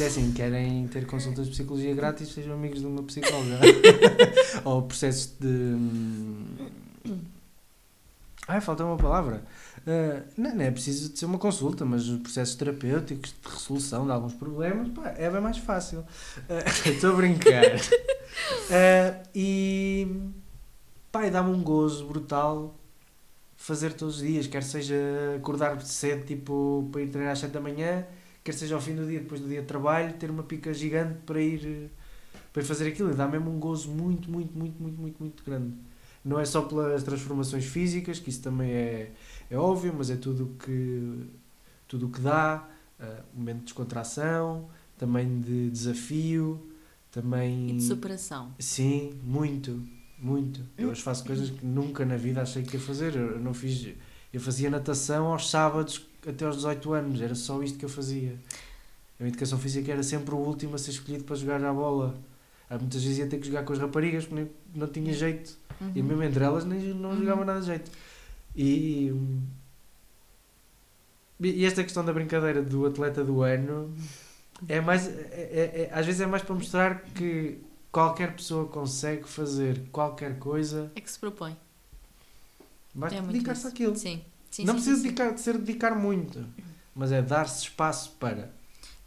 [0.00, 3.58] Se é assim, querem ter consultas de psicologia grátis, sejam amigos de uma psicóloga.
[4.64, 5.46] Ou processos de.
[5.46, 6.56] hum,
[8.48, 9.42] Ai, falta uma palavra.
[9.86, 14.06] Ah, não, não é preciso de ser uma consulta, mas os processos terapêuticos de resolução
[14.06, 16.02] de alguns problemas pá, é bem mais fácil.
[16.48, 17.62] Ah, Estou a brincar.
[18.70, 20.06] Ah, e.
[21.12, 22.74] Pá, e dá-me um gozo brutal
[23.54, 24.96] fazer todos os dias, quer seja
[25.36, 28.06] acordar cedo, tipo, para ir treinar às 7 da manhã,
[28.42, 31.18] quer seja ao fim do dia, depois do dia de trabalho, ter uma pica gigante
[31.26, 31.88] para ir, eh,
[32.52, 33.10] para ir fazer aquilo.
[33.10, 35.74] E dá mesmo um gozo muito, muito, muito, muito, muito, muito grande.
[36.24, 39.12] Não é só pelas transformações físicas, que isso também é,
[39.50, 41.26] é óbvio, mas é tudo o que,
[41.88, 46.60] tudo o que dá, eh, momento de descontração, também de desafio,
[47.10, 47.70] também...
[47.70, 48.54] E de superação.
[48.58, 49.82] Sim, muito,
[50.18, 50.60] muito.
[50.76, 53.16] Eu hoje faço coisas que nunca na vida achei que ia fazer.
[53.16, 53.94] Eu não fiz.
[54.32, 58.32] Eu fazia natação aos sábados até aos 18 anos, era só isto que eu fazia.
[59.18, 62.14] A minha educação física era sempre o último a ser escolhido para jogar à bola.
[62.68, 65.56] Há muitas vezes ia ter que jogar com as raparigas porque nem, não tinha jeito.
[65.94, 66.06] E Uhum.
[66.06, 67.18] mesmo entre elas nem, não Uhum.
[67.18, 67.90] jogava nada de jeito.
[68.54, 69.12] E,
[71.40, 73.94] e esta questão da brincadeira do atleta do ano
[74.68, 75.06] é mais.
[75.08, 77.58] é- é- é- às vezes é mais para mostrar que
[77.90, 81.56] qualquer pessoa consegue fazer qualquer coisa, É que se propõe.
[82.94, 83.96] basta É muito dedicar-se àquilo.
[83.96, 84.22] Sim.
[84.50, 86.44] Sim não sim, precisa sim, dedicar, de ser dedicar muito,
[86.94, 88.50] mas é dar-se espaço para.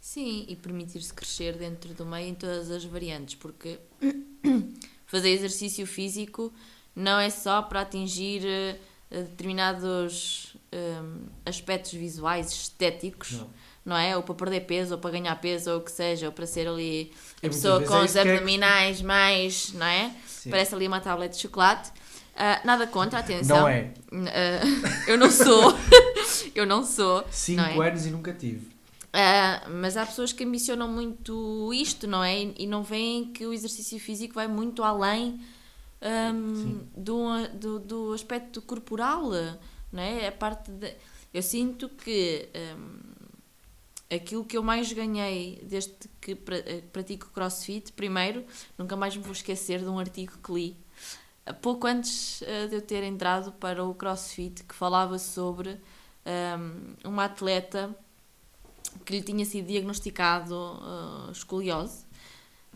[0.00, 3.78] Sim, e permitir-se crescer dentro do meio em todas as variantes, porque
[5.06, 6.52] fazer exercício físico
[6.94, 8.78] não é só para atingir eh,
[9.10, 13.50] determinados hum, aspectos visuais, estéticos, Não.
[13.84, 14.16] não é?
[14.16, 16.68] Ou para perder peso, ou para ganhar peso, ou o que seja, ou para ser
[16.68, 20.14] ali a muitas pessoa com é os que é que- abdominais mais, não é?
[20.26, 20.50] Sim.
[20.50, 21.90] Parece ali uma tableta de chocolate.
[22.36, 23.60] Ah, nada contra, atenção.
[23.60, 23.92] Não é.
[24.12, 25.72] Ah, eu não sou.
[26.54, 27.24] eu não sou.
[27.30, 27.88] 5 não é?
[27.88, 28.68] anos e nunca tive.
[29.12, 32.40] Ah, mas há pessoas que ambicionam muito isto, não é?
[32.58, 35.40] E não veem que o exercício físico vai muito além
[36.02, 36.86] Sim.
[36.96, 39.30] do, do, do aspecto corporal,
[39.92, 40.26] não é?
[40.28, 40.92] A parte de,
[41.32, 47.92] eu sinto que ahm, aquilo que eu mais ganhei desde que pra- eh, pratico crossfit,
[47.92, 48.44] primeiro,
[48.76, 50.76] nunca mais me vou esquecer de um artigo que li
[51.52, 55.78] pouco antes eh, de eu ter entrado para o crossfit, que falava sobre
[56.24, 57.94] ahm, uma atleta
[59.04, 62.04] que lhe tinha sido diagnosticado uh, escoliose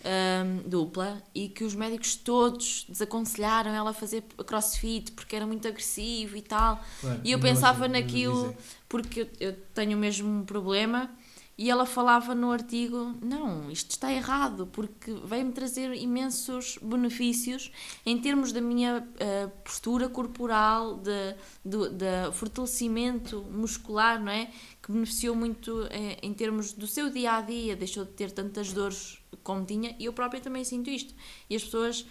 [0.04, 5.66] um, dupla e que os médicos todos desaconselharam ela a fazer crossfit porque era muito
[5.66, 6.82] agressivo e tal.
[7.00, 8.54] Claro, E eu pensava naquilo
[8.88, 11.10] porque eu, eu tenho o mesmo problema
[11.58, 17.72] e ela falava no artigo: não, isto está errado porque vai-me trazer imensos benefícios
[18.06, 24.52] em termos da minha eh, postura corporal, de, do de fortalecimento muscular, não é?
[24.80, 28.72] Que beneficiou muito eh, em termos do seu dia a dia, deixou de ter tantas
[28.72, 31.12] dores como tinha e eu própria também sinto isto.
[31.50, 32.06] E as pessoas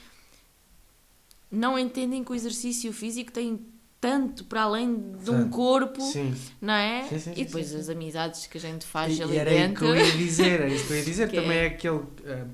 [1.49, 3.65] não entendem que o exercício físico tem
[3.99, 6.33] tanto para além de um corpo, Sim.
[6.61, 7.03] não é?
[7.07, 9.55] Sim, sim, e depois as amizades que a gente faz E, ali e era aí
[9.57, 9.85] que dentro.
[9.87, 11.29] eu ia dizer, era isso que eu ia dizer.
[11.29, 12.01] Que Também é- é aquele.
[12.25, 12.45] eh,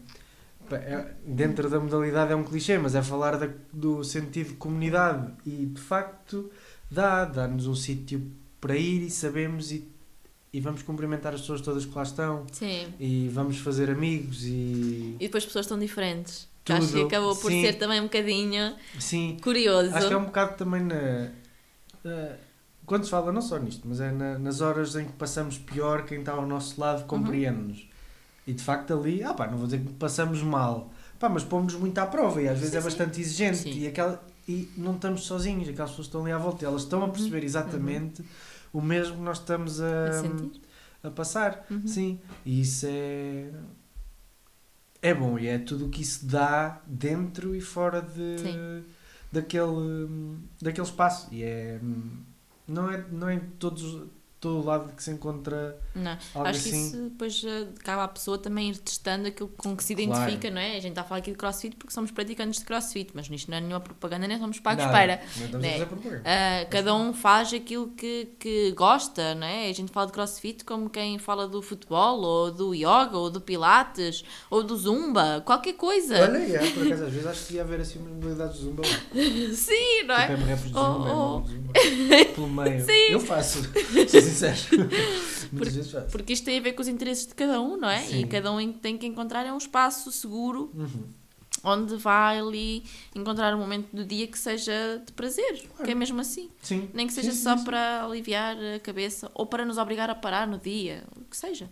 [0.72, 5.32] é- dentro da modalidade é um clichê, mas é falar da- do sentido de comunidade
[5.46, 6.50] e de facto
[6.90, 9.88] dá, dá-nos um sítio para ir e sabemos e,
[10.52, 12.46] e vamos cumprimentar as pessoas todas que lá estão
[13.00, 15.16] e vamos fazer amigos e.
[15.20, 16.48] E depois pessoas tão diferentes.
[16.64, 17.08] Que acho que Tudo.
[17.08, 17.62] acabou por Sim.
[17.62, 19.94] ser também um bocadinho Sim, curioso.
[19.96, 21.30] Acho que é um bocado também na.
[22.86, 26.06] quando se fala não só nisto, mas é na- nas horas em que passamos pior,
[26.06, 26.88] quem está ao nosso Uhum.
[26.88, 27.88] lado compreende-nos.
[28.46, 31.76] E de facto ali, ah pá, não vou dizer que passamos mal, pá, mas pomos
[31.76, 32.86] muito à prova e às vezes Sim, é sim.
[32.88, 33.80] bastante exigente Sim.
[33.80, 37.02] e, aquela, e não estamos sozinhos, aquelas pessoas estão ali à volta e elas estão
[37.02, 37.12] a Uhum.
[37.12, 38.22] perceber exatamente
[38.74, 39.86] o mesmo que nós estamos a,
[41.04, 41.66] a a passar.
[41.70, 41.86] Uhum.
[41.88, 43.50] Sim, e isso é.
[45.04, 48.86] É bom e é tudo o que isso dá dentro e fora de, Sim.
[49.30, 51.28] daquele, daquele espaço.
[51.30, 51.78] E é.
[52.66, 54.08] Não é, não é todos,
[54.44, 56.18] todo o lado que se encontra Não.
[56.36, 56.88] algo Acho que assim.
[56.88, 60.12] isso depois eh, cabe à pessoa também ir testando aquilo com que se Claro.
[60.12, 60.72] identifica, não é?
[60.72, 63.50] A gente está a falar aqui de crossfit porque somos praticantes de crossfit, mas nisto
[63.50, 64.94] não é nenhuma propaganda, nem somos pagos Nada.
[64.94, 65.22] para.
[65.50, 65.88] Não a né?
[66.26, 69.70] Ah, cada um faz aquilo que, que gosta, não é?
[69.70, 73.40] A gente fala de crossfit como quem fala do futebol, ou do yoga, ou do
[73.40, 76.16] pilates, ou do zumba, qualquer coisa.
[76.22, 78.84] Olha, é, por acaso, às vezes acho que ia haver assim uma modalidade de zumba.
[79.56, 80.28] Sim, não é?
[80.28, 81.44] Tipo, de Oh, zumba, oh.
[81.50, 82.26] M-raps de zumba.
[82.36, 82.86] Pelo meio.
[82.86, 83.12] Sim.
[83.12, 83.62] Eu faço,
[85.52, 85.94] Muitas vezes.
[86.12, 88.02] Porque isto tem a ver com os interesses de cada um, não é?
[88.02, 88.22] Sim.
[88.22, 91.04] E cada um tem que encontrar é um espaço seguro Uhum.
[91.64, 92.84] onde vai ali
[93.16, 96.50] encontrar um momento do dia que seja de prazer, que é mesmo assim.
[96.62, 96.90] Sim.
[96.94, 100.48] Nem que seja Sim, só para aliviar a cabeça ou para nos obrigar a parar
[100.48, 101.70] no dia, o que seja.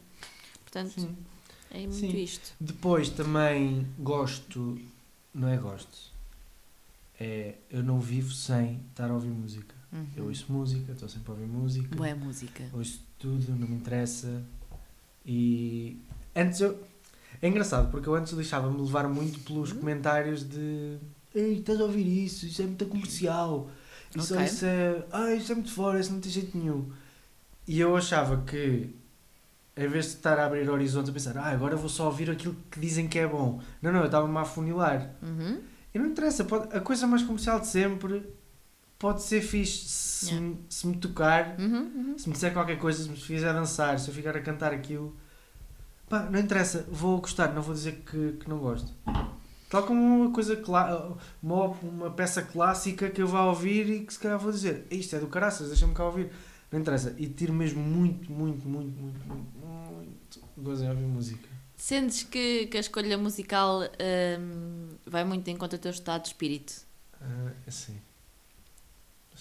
[0.63, 1.10] Portanto,
[1.71, 2.15] é muito Sim.
[2.24, 2.54] isto.
[2.60, 4.80] Depois também gosto,
[5.34, 6.12] não é gosto,
[7.19, 9.76] é eu não vivo sem estar a ouvir música.
[10.15, 12.63] Eu ouço música, estou sempre a ouvir música, Boa música.
[12.73, 14.41] ouço tudo, não me interessa.
[15.25, 15.97] E
[16.36, 16.80] antes eu.
[17.41, 20.97] É engraçado porque eu antes deixava-me levar muito pelos comentários de
[21.34, 22.45] Ei, estás a ouvir isso?
[22.45, 23.69] Isso é muito comercial.
[24.15, 24.45] Isso, Ok.
[24.45, 25.04] isso é.
[25.12, 26.89] Ah, isso é muito fora, isso não tem jeito nenhum.
[27.67, 28.89] E eu achava que
[29.77, 32.56] em vez de estar a abrir horizontes a pensar, ah, agora vou só ouvir aquilo
[32.69, 33.62] que dizem que é bom.
[33.82, 35.15] Não, não, eu estava-me a afunilar.
[35.23, 35.60] Uhum.
[35.93, 38.23] E não interessa, pode- a coisa mais comercial de sempre
[39.01, 40.47] pode ser fixe se, Yeah.
[40.47, 42.17] me- se me tocar, Uhum, uhum.
[42.17, 45.15] se me disser qualquer coisa, se me fizer dançar, se eu ficar a cantar aquilo.
[46.07, 48.93] Pá, não interessa, vou gostar, não vou dizer que, que não gosto.
[49.69, 50.61] Tal como uma coisa
[51.41, 55.15] uma, uma peça clássica que eu vá ouvir e que se calhar vou dizer, isto
[55.15, 56.29] é do caraças, deixa-me cá ouvir.
[56.71, 57.15] Não interessa.
[57.17, 61.49] E tiro mesmo muito, muito, muito, muito, muito, muito gozo em ouvir música.
[61.75, 63.79] Sentes que, que a escolha musical
[64.39, 66.73] hum, vai muito em conta do teu estado de espírito?
[67.19, 67.97] Ah, sim.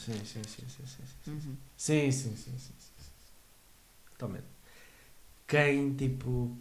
[0.05, 1.31] Sim, sim, sim, sim, sim, sim.
[1.31, 1.57] Uhum.
[1.77, 3.11] Sim, sim, sim, sim, sim, sim.
[4.13, 4.47] Totalmente.
[5.47, 6.57] Quem, tipo,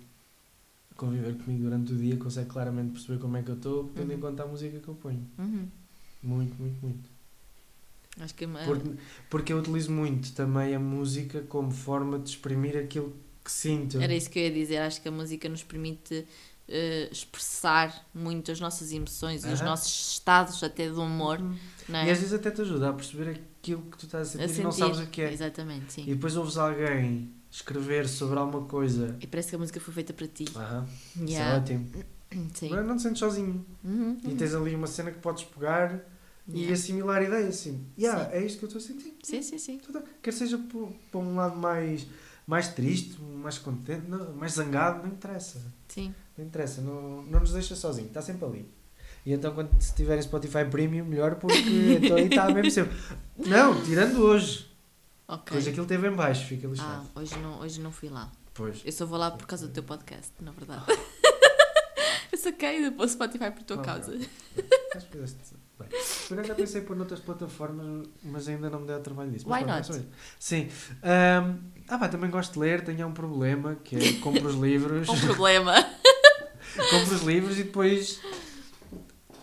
[0.98, 4.16] conviver comigo durante o dia consegue claramente perceber como é que eu estou, tendo em
[4.16, 4.22] Uhum.
[4.22, 5.26] conta a música que eu ponho.
[5.38, 5.68] Uhum.
[6.22, 7.10] Muito, muito, muito.
[8.20, 8.90] Acho que é Porque,
[9.30, 14.02] porque eu utilizo muito também a música como forma de exprimir aquilo que sinto.
[14.02, 14.78] Era isso que eu ia dizer.
[14.80, 16.26] Acho que a música nos permite
[16.70, 21.56] eh, expressar muito as nossas emoções e os nossos estados até de humor, Uhum.
[21.88, 22.12] não E é?
[22.12, 23.30] às vezes até te ajuda a perceber
[23.60, 24.94] aquilo que tu estás a A sentir, e não sentir.
[24.96, 25.34] sabes o que é.
[25.34, 26.04] Exatamente, sim.
[26.04, 29.18] E depois ouves alguém escrever sobre alguma coisa.
[29.20, 30.46] E parece que a música foi feita para ti.
[30.56, 31.58] Aham, isso é Yeah.
[31.58, 31.90] ótimo.
[32.54, 32.70] Sim.
[32.70, 33.66] Não, não te sentes sozinho.
[33.84, 34.38] Uhum, E uhum.
[34.38, 36.00] tens ali uma cena que podes pegar
[36.48, 36.74] e Yeah.
[36.74, 37.88] assimilar ideias assim.
[37.98, 39.18] Yeah, é isto que eu estou a sentir.
[39.24, 39.78] Sim, sim, sim.
[39.80, 40.60] Tudo- Quer seja
[41.10, 42.06] para um lado mais,
[42.46, 45.60] mais triste, mais contente, não, mais zangado, não interessa.
[45.88, 46.14] Sim.
[46.40, 48.74] Não interessa, não, não nos deixa sozinho, está sempre ali.
[49.26, 51.60] E então quando se tiverem Spotify Premium, melhor porque
[52.02, 52.98] então aí está mesmo sempre.
[53.38, 54.72] Não, tirando hoje.
[55.28, 55.58] Ok.
[55.58, 57.10] Hoje aquilo teve em baixo, fica Ah, lixado.
[57.14, 58.32] hoje não, hoje não fui lá.
[58.54, 58.82] Pois.
[58.86, 60.86] Eu só vou lá por causa do teu podcast, na verdade.
[62.32, 63.86] eu saquei depois Spotify por tua Ok.
[63.86, 64.18] causa.
[64.96, 65.18] Acho que
[65.80, 65.90] bem.
[66.38, 69.46] Eu já pensei por noutras plataformas, mas ainda não me deu o trabalho disso.
[69.50, 69.92] Why not?
[69.92, 70.02] é.
[70.38, 70.70] Sim.
[71.02, 75.08] Ahm, ah, pá, também gosto de ler, tenho um problema, que é compro os livros,
[75.10, 75.74] Um problema.
[76.90, 78.20] Compro os livros e depois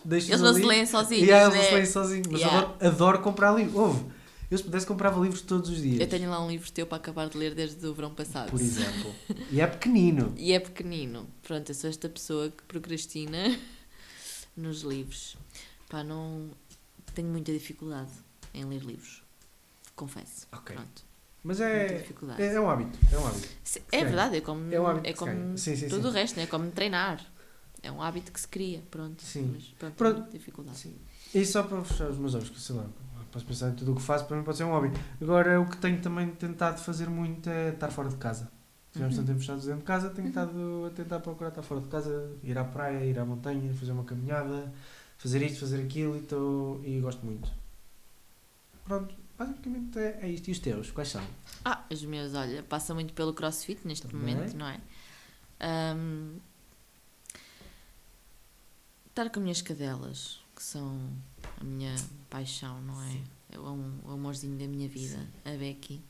[0.03, 1.63] deixo Eles não se leem sozinhos, E aí, eles né?
[1.63, 2.27] se leem sozinhos.
[2.31, 2.59] Mas Yeah.
[2.59, 3.75] adoro, adoro comprar livros.
[3.75, 4.05] Ouve,
[4.49, 5.99] eu se pudesse comprava livros todos os dias.
[5.99, 8.49] Eu tenho lá um livro teu para acabar de ler desde o verão passado.
[8.49, 9.13] Por exemplo.
[9.51, 10.33] E é pequenino.
[10.37, 11.27] E é pequenino.
[11.43, 13.57] Pronto, eu sou esta pessoa que procrastina
[14.55, 15.35] nos livros.
[15.89, 16.49] Pá, não.
[17.13, 18.11] Tenho muita dificuldade
[18.53, 19.21] em ler livros.
[19.95, 20.47] Confesso.
[20.51, 20.75] Ok.
[20.75, 21.06] Pronto.
[21.47, 22.05] Mas é,
[22.37, 22.99] é, é um hábito.
[23.09, 23.47] É um hábito.
[23.93, 25.57] É verdade, é como, É um hábito é como.
[25.57, 26.07] Sim, sim, tudo sim.
[26.09, 26.43] o resto, né?
[26.43, 27.25] é como treinar.
[27.81, 29.23] É um hábito que se cria, pronto.
[29.23, 29.51] Sim.
[29.53, 30.29] Mas pronto, Pronto.
[30.29, 30.77] dificuldade.
[30.77, 30.95] Sim.
[31.33, 32.85] E só para fechar os meus olhos, que sei lá,
[33.31, 34.91] posso pensar em tudo o que faço, para mim pode ser um hobby.
[35.21, 38.51] Agora, o que tenho também tentado fazer muito é estar fora de casa.
[38.91, 39.21] Tivemos Uhum.
[39.21, 42.29] tanto tempo fechados dentro de casa, tenho estado a tentar procurar estar fora de casa,
[42.43, 44.73] ir à praia, ir à montanha, fazer uma caminhada,
[45.17, 47.49] fazer isto, fazer aquilo e, tô, e gosto muito.
[48.83, 50.47] Pronto, basicamente é, é isto.
[50.47, 51.23] E os teus, quais são?
[51.63, 54.35] Ah, os meus, olha, passa muito pelo crossfit neste Também.
[54.35, 54.79] momento, não é?
[55.59, 56.37] Ahm,
[59.09, 60.99] estar com as minhas cadelas, que são
[61.59, 61.95] a minha
[62.29, 63.17] paixão, não é?
[63.51, 66.01] É o, am- o amorzinho da minha vida, a Becky,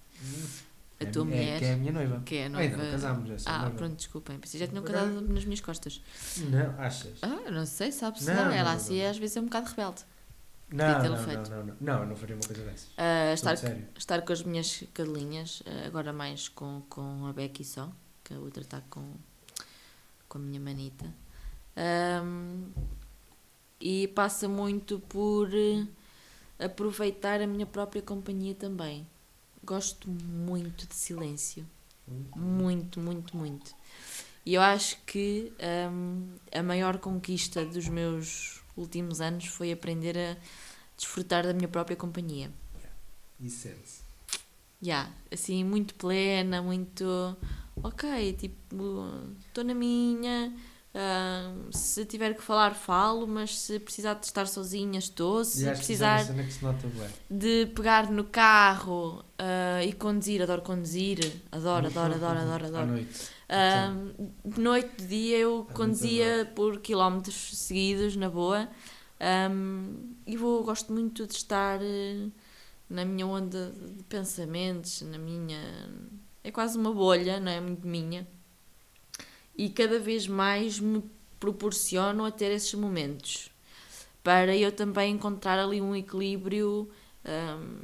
[0.99, 2.21] a É tua é, mulher, Que é a minha noiva.
[2.25, 2.77] que é a Ainda noiva.
[2.77, 3.75] não casámos, essa ah, noiva.
[3.77, 6.01] pronto, desculpem, pensei já tinham Por casado nas minhas costas.
[6.37, 7.19] Não, achas?
[7.21, 10.01] Ah, não sei, sabe-se Não, não, ela assim às vezes é um bocado rebelde.
[10.69, 11.49] Não, não, feito.
[11.49, 12.05] não, não, não.
[12.07, 12.89] Não, faria uma coisa dessas.
[12.97, 13.55] Ah, estar,
[13.97, 17.89] estar com as minhas cadelinhas, eh, agora mais com, com a Becky só,
[18.23, 19.13] que a outra está com,
[20.27, 21.05] com a minha manita.
[21.77, 22.69] Ahm,
[23.79, 25.87] e passa muito por eh,
[26.59, 29.07] aproveitar a minha própria companhia também.
[29.63, 31.65] Gosto muito de silêncio.
[32.35, 33.73] Muito, muito, muito.
[34.45, 40.37] E eu acho que ahm, a maior conquista dos meus últimos anos foi aprender a
[40.95, 42.51] desfrutar da minha própria companhia.
[43.39, 44.01] E sente-se.
[44.81, 47.05] Já, assim, muito plena, muito.
[47.83, 49.07] Ok, tipo,
[49.47, 50.55] estou na minha,
[51.71, 55.43] Se tiver que falar, falo, mas se precisar de estar sozinha, estou.
[55.43, 56.23] Se é precisar
[57.29, 61.19] de pegar no carro ah, e conduzir, adoro conduzir,
[61.51, 62.87] adoro, adoro, adoro, adoro, À adoro.
[62.87, 63.29] noite.
[63.49, 63.93] Ah,
[64.43, 68.67] de noite, de dia, eu noite conduzia por quilómetros seguidos, na boa.
[69.51, 72.27] Um, e vou, gosto muito de estar eh,
[72.89, 75.59] na minha onda de pensamentos, na minha.
[76.43, 77.59] É quase uma bolha, não é?
[77.59, 78.27] Muito minha.
[79.57, 81.03] E cada vez mais me
[81.39, 83.49] proporciono a ter esses momentos
[84.23, 86.89] para eu também encontrar ali um equilíbrio
[87.25, 87.77] hum,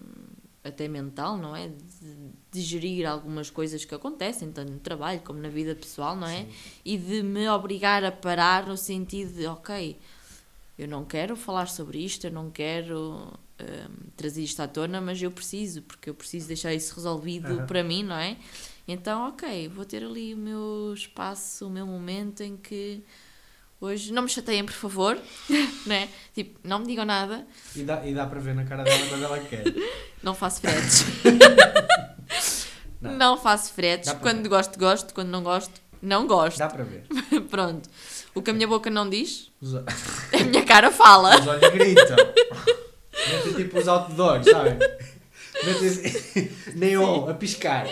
[0.61, 1.69] até mental, não é?
[1.69, 6.45] De digerir algumas coisas que acontecem, tanto no trabalho como na vida pessoal, não é?
[6.83, 9.97] E de me obrigar a parar no sentido de, ok,
[10.77, 15.21] eu não quero falar sobre isto, eu não quero hum, trazer isto à tona, mas
[15.21, 17.65] eu preciso, porque eu preciso deixar isso resolvido Aham.
[17.67, 18.37] para mim, não é?
[18.87, 23.01] Então, ok, vou ter ali o meu espaço, o meu momento em que
[23.79, 25.17] hoje não me chateiem, por favor,
[25.87, 26.09] né?
[26.33, 29.23] Tipo, não me digam nada, E dá, e dá para ver na cara dela quando
[29.23, 29.63] ela quer.
[30.21, 31.05] não faço fretes.
[33.01, 33.13] Não.
[33.17, 33.37] não.
[33.37, 34.11] faço fretes.
[34.13, 35.13] Quando gosto, gosto.
[35.13, 36.57] Quando não gosto, não gosto.
[36.57, 37.05] Dá para ver.
[37.49, 37.89] Pronto.
[38.35, 39.83] O que a minha boca não diz, Os, a
[40.49, 41.39] minha cara fala.
[41.39, 42.15] os olhos gritam.
[43.29, 44.77] Metem tipo os outdoors, sabem?
[45.55, 47.87] Assim, neon a piscar.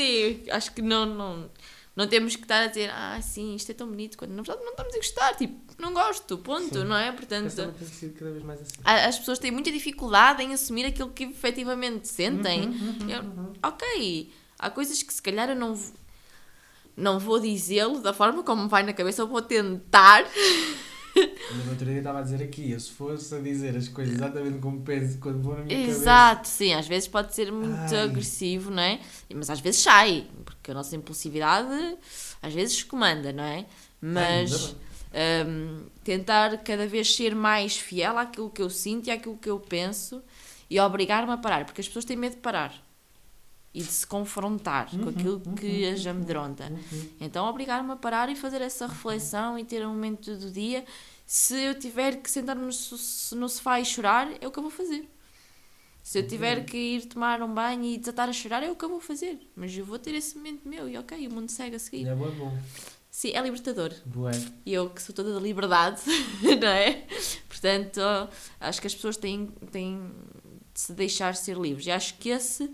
[0.00, 1.50] Sim, acho que não, não,
[1.94, 4.62] não temos que estar a dizer, ah, sim, isto é tão bonito, quando na verdade
[4.64, 5.34] não estamos a gostar.
[5.34, 6.84] Tipo, não gosto, ponto, Sim.
[6.84, 7.12] não é?
[7.12, 8.74] Portanto, sido cada vez mais assim.
[8.84, 12.68] as pessoas têm muita dificuldade em assumir aquilo que efetivamente sentem.
[12.68, 15.78] Uhum, Eu- ok, há coisas que se calhar eu não,
[16.96, 20.24] não vou dizê-lo da forma como vai na cabeça, eu vou tentar.
[21.56, 24.58] Mas outro dia estava a dizer aqui, eu se fosse a dizer as coisas exatamente
[24.58, 26.00] como penso quando vou na minha cabeça.
[26.00, 28.04] Exato, sim, às vezes pode ser muito Ai.
[28.04, 29.00] agressivo, não é?
[29.34, 31.68] Mas às vezes sai, porque a nossa impulsividade
[32.42, 33.66] às vezes comanda, não é?
[34.00, 34.74] Mas
[35.12, 35.46] bem.
[35.46, 39.58] hum, tentar cada vez ser mais fiel àquilo que eu sinto e àquilo que eu
[39.58, 40.22] penso
[40.68, 42.89] e obrigar-me a parar, porque as pessoas têm medo de parar
[43.72, 46.72] e de se confrontar com aquilo que as amedronta.
[47.20, 50.84] Então, obrigar-me a parar e fazer essa reflexão e ter um momento do dia.
[51.26, 54.62] Se eu tiver que sentar-me no, so- no sofá e chorar, é o que eu
[54.62, 55.08] vou fazer.
[56.02, 58.84] Se eu tiver que ir tomar um banho e desatar a chorar, é o que
[58.84, 59.38] eu vou fazer.
[59.54, 62.08] Mas eu vou ter esse momento meu e ok, o mundo segue a seguir.
[62.08, 62.58] É bom, bom.
[63.08, 63.92] Sim, é libertador.
[64.04, 64.32] Bué.
[64.66, 66.00] E eu que sou toda da liberdade,
[66.60, 67.06] não é?
[67.48, 68.00] Portanto,
[68.58, 70.10] acho que as pessoas têm, têm
[70.74, 71.86] de se deixar ser livres.
[71.86, 72.70] E acho que esse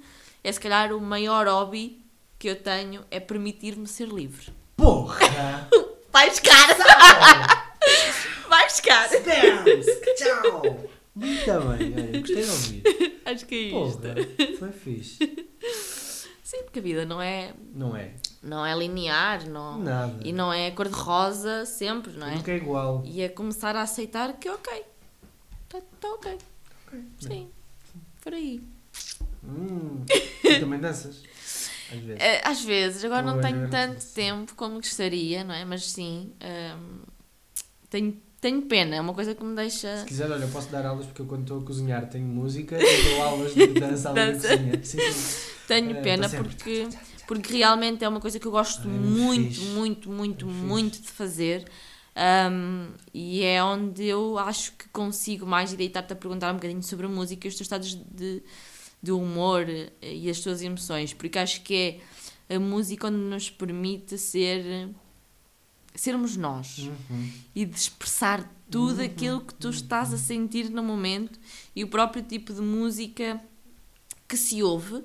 [0.47, 2.05] é se calhar o maior hobby
[2.38, 4.53] que eu tenho, é permitir-me ser livre.
[4.76, 5.18] Porra!
[6.12, 6.68] Vai buscar!
[8.49, 9.09] Vai buscar!
[9.09, 10.14] Dance!
[10.16, 10.88] Tchau!
[11.16, 13.22] Muito bem, olha, gostei de ouvir.
[13.24, 13.99] Acho que é isto.
[13.99, 14.14] Porra,
[14.59, 15.49] foi fixe.
[16.44, 18.12] Sim, porque a vida não é, Não é?
[18.40, 20.20] não é linear não, Nada.
[20.24, 22.36] e não é cor-de-rosa sempre, não é?
[22.36, 23.03] Nunca é igual.
[23.05, 24.84] E é começar a aceitar que ok,
[25.64, 26.38] está tá ok.
[27.18, 27.51] Sim,
[28.22, 28.62] por aí.
[29.49, 30.05] Hum,
[30.61, 31.22] também danças?
[31.92, 32.22] Às vezes.
[32.22, 35.64] Eh, Às vezes, agora não Pois, tenho tanto tempo como gostaria, não é?
[35.64, 36.99] Mas sim, hum,
[37.88, 39.97] tenho, tenho pena, é uma coisa que me deixa.
[39.99, 42.76] Se quiser, olha, eu posso dar aulas porque eu quando estou a cozinhar tenho música
[42.76, 44.49] e dou aulas de dança na Dança.
[44.49, 44.80] cozinha.
[44.84, 45.47] Sim, sim.
[45.66, 46.88] Tenho Eh, pena sempre- porque,
[47.26, 49.61] porque realmente é uma coisa que eu gosto é muito muito, fixe.
[49.70, 51.64] muito, muito, É muito de fazer.
[52.51, 56.82] Hum, e é onde eu acho que consigo mais e deitar-te a perguntar um bocadinho
[56.82, 58.42] sobre a música e os teus estados de,
[59.07, 62.00] de humor eh, e as tuas emoções, porque acho que
[62.48, 64.88] é a música onde nos permite ser
[65.94, 66.78] sermos nós.
[66.78, 67.30] Uhum.
[67.54, 71.38] e de expressar tudo aquilo que tu estás a sentir no momento
[71.74, 73.40] e o próprio tipo de música
[74.28, 75.02] que se ouve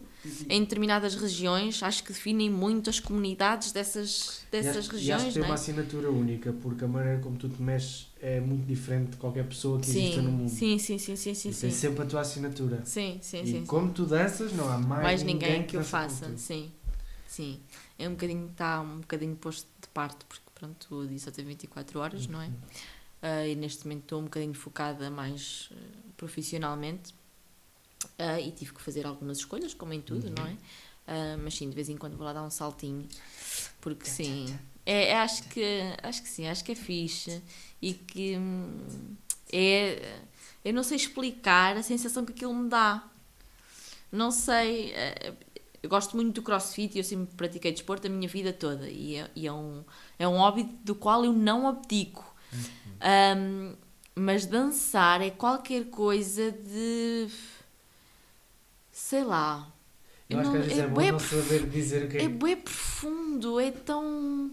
[0.49, 4.89] em determinadas regiões, acho que definem muito as comunidades dessas, E dessas acho- E acho
[4.89, 5.55] que regiões, tem não uma é?
[5.55, 9.79] assinatura única, porque a maneira como tu te mexes é muito diferente de qualquer pessoa
[9.79, 10.49] que exista no Sim, mundo.
[10.49, 11.61] sim, sim, sim, sim, sim, E sim.
[11.61, 12.81] tem sempre a tua assinatura.
[12.85, 13.65] Sim, sim, e sim.
[13.65, 16.71] como tu danças, não há mais, Mais ninguém que o dança como faça, sim.
[17.27, 17.59] Sim.
[17.97, 21.45] É um bocadinho, está um bocadinho posto de parte, porque pronto, o dia só tem
[21.45, 22.47] 24 horas, não é?
[22.47, 22.53] Uhum.
[23.23, 25.75] Ah, e neste momento estou um bocadinho focada mais eh,
[26.17, 27.13] profissionalmente
[28.23, 30.33] Ah, e tive que fazer algumas escolhas, como em tudo, Uhum.
[30.35, 30.55] não é?
[31.07, 33.07] Ah, mas sim, de vez em quando vou lá dar um saltinho,
[33.81, 34.55] porque sim,
[34.85, 35.63] é, é, acho, que,
[36.03, 37.41] acho que sim, acho que é fixe
[37.81, 39.15] e que hum,
[39.51, 40.19] é.
[40.63, 43.03] Eu não sei explicar a sensação que aquilo me dá.
[44.11, 44.91] Não sei.
[44.93, 45.33] eh,
[45.83, 49.15] Eu gosto muito do crossfit e eu sempre pratiquei desporto a minha vida toda e
[49.15, 49.83] é, e é um,
[50.19, 52.23] é um hobby do qual eu não abdico.
[53.01, 53.75] Um,
[54.13, 57.27] mas dançar é qualquer coisa de.
[59.01, 59.67] Sei lá.
[60.29, 62.17] Eu Eu acho que não- às vezes é, é bom não saber dizer o que
[62.17, 64.51] é É bué profundo, é tão.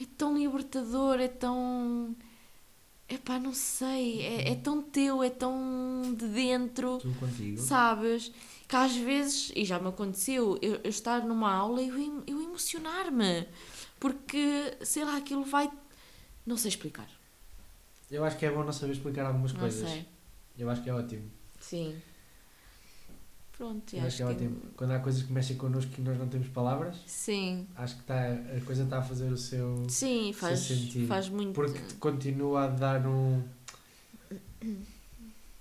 [0.00, 2.14] é tão libertador, é tão.
[3.08, 7.58] Epá, não sei, é, é tão teu, é tão de dentro, Tudo contigo.
[7.58, 8.30] sabes?
[8.68, 12.42] Que às vezes, e já me aconteceu, eu, eu estar numa aula e eu, eu
[12.42, 13.48] emocionar-me,
[13.98, 15.70] porque, sei lá, aquilo vai.
[16.44, 17.08] Não sei explicar.
[18.10, 19.88] Eu acho que é bom não saber explicar algumas Não coisas.
[19.88, 20.04] sei.
[20.58, 21.30] Eu acho que é ótimo.
[21.60, 21.96] Sim.
[23.58, 24.56] Pronto, Eu acho que é ótimo.
[24.76, 28.14] Quando há coisas que mexem connosco e nós não temos palavras, Sim, acho que tá,
[28.56, 29.84] a coisa está a fazer o seu.
[29.90, 31.08] sim, faz, sentido.
[31.08, 31.54] faz muito.
[31.54, 33.42] Porque continua a dar um.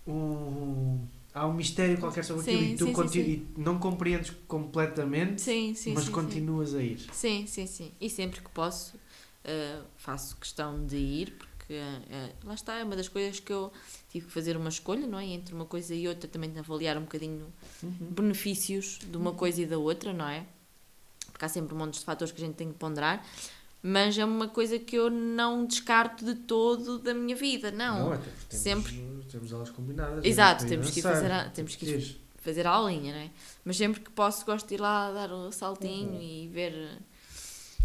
[0.07, 3.47] um há um mistério qualquer sobre Sim, aquilo e tu sim, sim, conti- sim.
[3.57, 5.43] e não compreendes completamente,
[5.93, 6.99] mas continuas a ir.
[7.11, 7.91] Sim, sim, sim.
[7.99, 8.95] E sempre que posso,
[9.43, 13.71] eh, faço questão de ir, porque eh, lá está, é uma das coisas que eu
[14.09, 15.25] tive que fazer uma escolha, não é?
[15.25, 17.45] Entre uma coisa e outra, também de avaliar um bocadinho
[18.01, 20.45] benefícios de uma coisa e da outra, não é?
[21.31, 23.23] Porque há sempre montes de fatores que a gente tem que ponderar,
[23.83, 28.13] mas é uma coisa que eu não descarto de todo da minha vida, não.
[28.13, 30.23] até porque temos, sempre- Temos aulas combinadas.
[30.23, 33.29] Exato, para ir temos que fazer a- temos que ir- fazer a aulinha, não é?
[33.65, 36.21] Mas sempre que posso gosto de ir lá dar o saltinho Uhum.
[36.21, 36.97] e ver,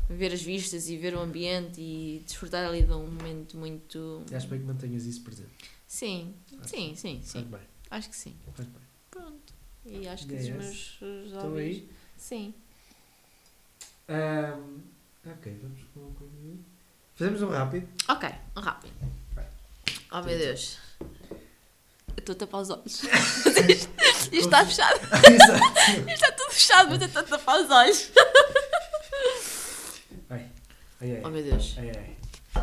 [0.08, 4.22] ver as vistas e ver o ambiente e desfrutar ali de um momento muito...
[4.30, 5.50] E acho bem que mantenhas isso presente.
[5.86, 6.34] Sim,
[6.64, 7.42] sim, sim, Faz sim.
[7.44, 8.36] bem, Acho que sim.
[8.56, 8.80] faz bem.
[9.10, 9.54] Pronto.
[9.84, 11.76] E acho que os meus os Estou hobbies...
[11.76, 11.88] aí.
[12.16, 12.54] Sim.
[14.08, 14.80] Ahm,
[15.26, 16.32] ok, vamos com uma coisa.
[17.14, 17.88] Fazemos um rápido.
[18.08, 18.92] Ok, rápido.
[19.34, 19.46] Vai.
[20.12, 20.78] Oh meu Deus.
[21.00, 23.02] Eu estou a tapar os olhos.
[24.32, 24.98] Isto está fechado.
[25.98, 28.10] Isto está tudo fechado, mas eu estou a tapar os olhos.
[31.02, 31.22] Ai, ai.
[31.24, 31.74] Oh meu Deus.
[31.78, 32.16] ai, ai.
[32.54, 32.62] Ai,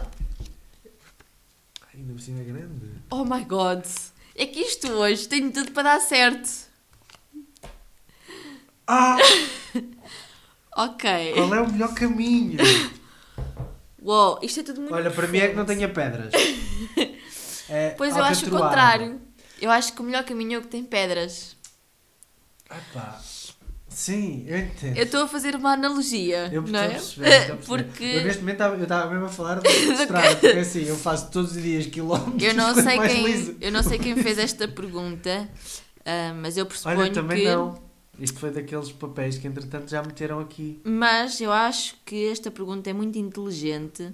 [1.93, 2.89] Ainda por cima é grande.
[3.11, 3.85] Oh my god.
[4.33, 6.49] É que isto hoje tem tudo para dar certo.
[8.87, 9.17] Ah!
[10.77, 11.33] Ok.
[11.33, 12.57] Qual é o melhor caminho?
[14.01, 16.31] Uou, isto é tudo muito Olha, para mim é que não tenha pedras.
[17.71, 19.21] É Pois eu acho o contrário.
[19.61, 21.55] Eu acho que o melhor caminho é o que tem pedras.
[22.69, 23.21] Ah pá.
[23.99, 24.95] Sim, eu entendo.
[24.95, 26.87] Eu estou a fazer uma analogia, Eu não é?
[26.87, 27.57] perceber.
[27.65, 31.29] Porque Eu neste momento eu estava mesmo a falar de estrada, porque assim, eu faço
[31.29, 32.41] todos os dias quilómetros.
[32.41, 33.57] eu não sei quem, liso.
[33.59, 35.49] eu não sei quem fez esta pergunta,
[36.05, 37.77] ah, mas eu pressuponho Olha, também que não.
[38.17, 40.79] Isto foi daqueles papéis que entretanto já meteram aqui.
[40.85, 44.13] Mas eu acho que esta pergunta é muito inteligente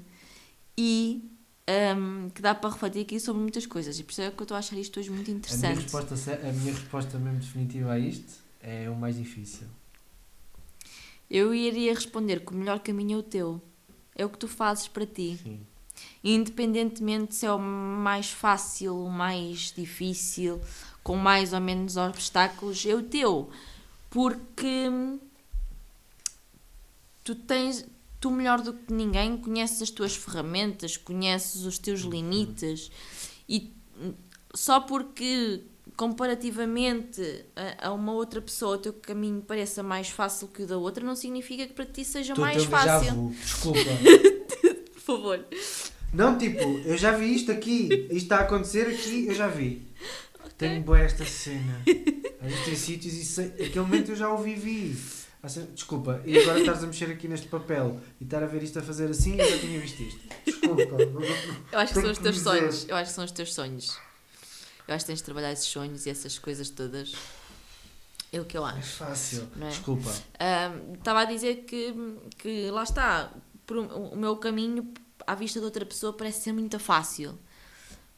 [0.76, 1.30] e
[1.68, 4.00] ahm, que dá para refletir aqui sobre muitas coisas.
[4.00, 5.82] E por isso é que eu estou a achar isto hoje muito A minha, interessante.
[5.84, 9.68] resposta, a minha resposta mesmo definitiva a isto é o mais difícil.
[11.30, 13.62] Eu iria responder que o melhor caminho é o teu.
[14.16, 15.40] É o que tu fazes para ti.
[15.42, 15.60] Sim.
[16.24, 20.60] Independentemente se é o mais fácil, o mais difícil,
[21.04, 23.50] com mais ou menos obstáculos, é o teu.
[24.10, 24.90] Porque
[27.24, 27.86] tu tens,
[28.20, 32.90] tu melhor do que ninguém conheces as tuas ferramentas, conheces os teus limites
[33.48, 33.72] e
[34.54, 35.64] só porque
[35.96, 40.78] comparativamente a, a uma outra pessoa o teu caminho pareça mais fácil que o da
[40.78, 43.34] outra não significa que para ti seja Tu mais fácil.
[43.42, 43.80] Desculpa.
[44.94, 45.46] Por favor.
[46.14, 48.08] Não, tipo, eu já vi isto aqui.
[48.10, 49.86] Isto está a acontecer aqui, eu já vi.
[50.58, 51.82] Tenho boa esta cena.
[52.42, 54.96] Às vezes tem sítios e sei, aquele momento eu já o vivi.
[55.76, 58.82] Desculpa, e agora estás a mexer aqui neste papel e estar a ver isto a
[58.82, 60.20] fazer assim, eu já tinha visto isto.
[60.44, 60.82] Desculpa.
[61.72, 62.50] Eu acho que são os teus dizer.
[62.50, 62.90] sonhos.
[62.90, 64.05] Eu acho que são os teus sonhos.
[64.88, 67.14] Eu acho que tens de trabalhar esses sonhos e essas coisas todas.
[68.32, 68.98] É o que eu É acho.
[68.98, 69.48] fácil.
[69.56, 69.70] Não é?
[69.70, 70.14] Desculpa.
[70.98, 71.94] Estava a dizer que,
[72.38, 73.32] que lá está.
[73.66, 74.94] por o meu caminho
[75.26, 77.38] à vista de outra pessoa parece ser muito fácil.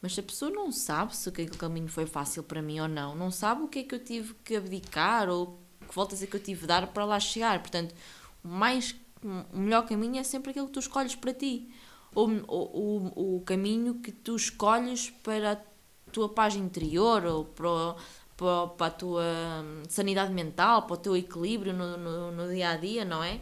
[0.02, 3.16] Mas se a pessoa não sabe se aquele caminho foi fácil para mim ou não,
[3.16, 5.58] não sabe o que é que eu tive que abdicar ou
[5.88, 7.58] que voltas é que eu tive de dar para lá chegar.
[7.60, 7.94] Portanto,
[8.44, 8.94] o, mais,
[9.52, 11.68] o melhor caminho é sempre aquele que tu escolhes para ti.
[12.14, 15.56] Ou, ou- o, o caminho que tu escolhes para a
[16.18, 17.96] tua paz interior ou para,
[18.36, 19.22] para, para a tua
[19.64, 23.40] hum, sanidade mental, para o teu equilíbrio no, no, no dia a dia, não é?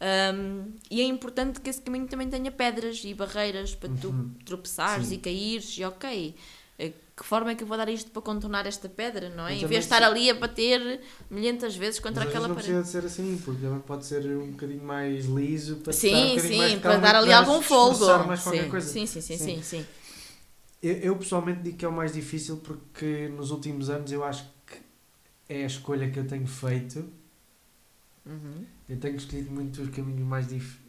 [0.00, 4.30] Um, e é importante que esse caminho também tenha pedras e barreiras para tu Uhum.
[4.44, 5.14] tropeçares Sim.
[5.14, 6.34] e caíres e ok.
[6.78, 9.54] eh, Que forma é que eu vou dar isto para contornar esta pedra, não é?
[9.56, 12.78] Em vez de estar ali a bater milhentas vezes contra Mas aquela não parede.
[12.78, 16.24] precisa de ser assim, porque também pode ser um bocadinho mais liso para te dar
[16.24, 18.92] um Sim, bocadinho mais sim, para calma, dar ali para algum esforçar mais Sim, coisa.
[18.92, 19.86] sim, sim, sim, sim, sim.
[20.82, 24.44] Eu, eu pessoalmente digo que é o mais difícil porque nos últimos anos eu acho
[24.66, 24.78] que
[25.48, 27.12] é a escolha que eu tenho feito.
[28.26, 28.66] Uhum.
[28.88, 30.80] Eu tenho escolhido muito os caminhos mais difíceis.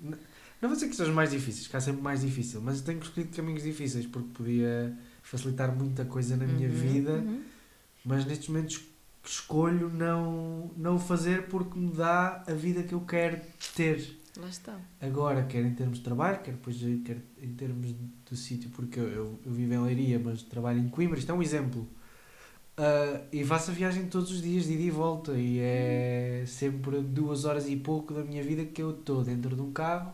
[0.61, 2.85] Não vou dizer que sejam os mais difíceis, que há sempre mais difícil, mas eu
[2.85, 7.43] tenho escolhido caminhos difíceis porque podia facilitar muita coisa na minha Uhum, vida, uhum.
[8.05, 8.81] mas nestes momentos
[9.25, 13.41] escolho não, não o fazer porque me dá a vida que eu quero
[13.75, 14.18] ter.
[14.37, 14.79] Lá está.
[15.01, 17.93] Agora, quer em termos de trabalho, quer, depois, quer em termos
[18.29, 21.35] do sítio, porque eu, eu, eu vivo em Leiria, mas trabalho em Coimbra, isto é
[21.35, 21.87] um exemplo.
[22.77, 27.01] Ah, e faço a viagem todos os dias, de ida e volta, e é sempre
[27.01, 30.13] duas horas e pouco da minha vida que eu estou dentro de um carro.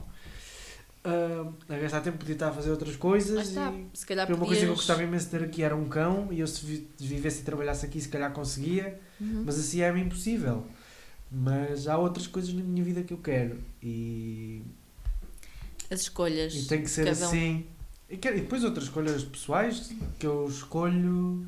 [1.03, 3.49] ah, a gastar tempo, podia estar a fazer outras coisas.
[3.49, 3.71] está.
[3.71, 4.75] E Se calhar uma coisa que eu podias...
[4.77, 7.85] gostava imenso de ter aqui era um cão, e eu se vi- vivesse e trabalhasse
[7.85, 8.99] aqui, se calhar conseguia.
[9.21, 9.43] Uhum.
[9.45, 10.65] Mas assim é-me impossível.
[11.31, 14.61] Mas há outras coisas na minha vida que eu quero e,
[15.89, 16.53] As escolhas.
[16.53, 17.27] e tem que ser cada um.
[17.27, 17.65] assim.
[18.09, 21.45] E, quero- e depois outras escolhas pessoais que eu escolho.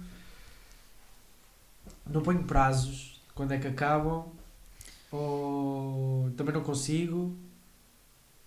[2.05, 4.25] Não ponho prazos quando é que acabam
[5.11, 7.36] ou também não consigo.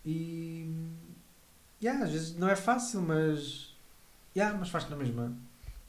[0.05, 0.68] E
[1.83, 3.74] yeah, às vezes não é fácil, mas.
[4.37, 5.37] Yeah, mas faz na mesma.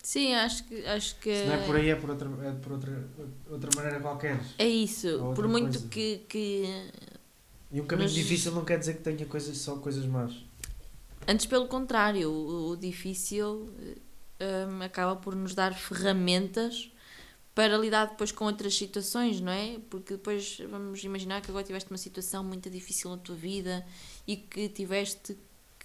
[0.03, 0.85] Sim, acho que.
[0.85, 3.09] Acho que Se não é por aí, é por outra, é por outra,
[3.49, 4.39] outra maneira qualquer.
[4.57, 5.31] É isso.
[5.35, 5.87] Por muito coisa.
[5.89, 6.91] que, que.
[7.71, 10.33] E um caminho Mas- difícil não quer dizer que tenha coisas, só coisas más.
[11.27, 13.69] Antes, pelo contrário, o, o difícil
[14.41, 16.91] hum, acaba por nos dar ferramentas
[17.53, 19.77] para lidar depois com outras situações, não é?
[19.89, 23.85] Porque depois vamos imaginar que agora tiveste uma situação muito difícil na tua vida
[24.25, 25.37] e que tiveste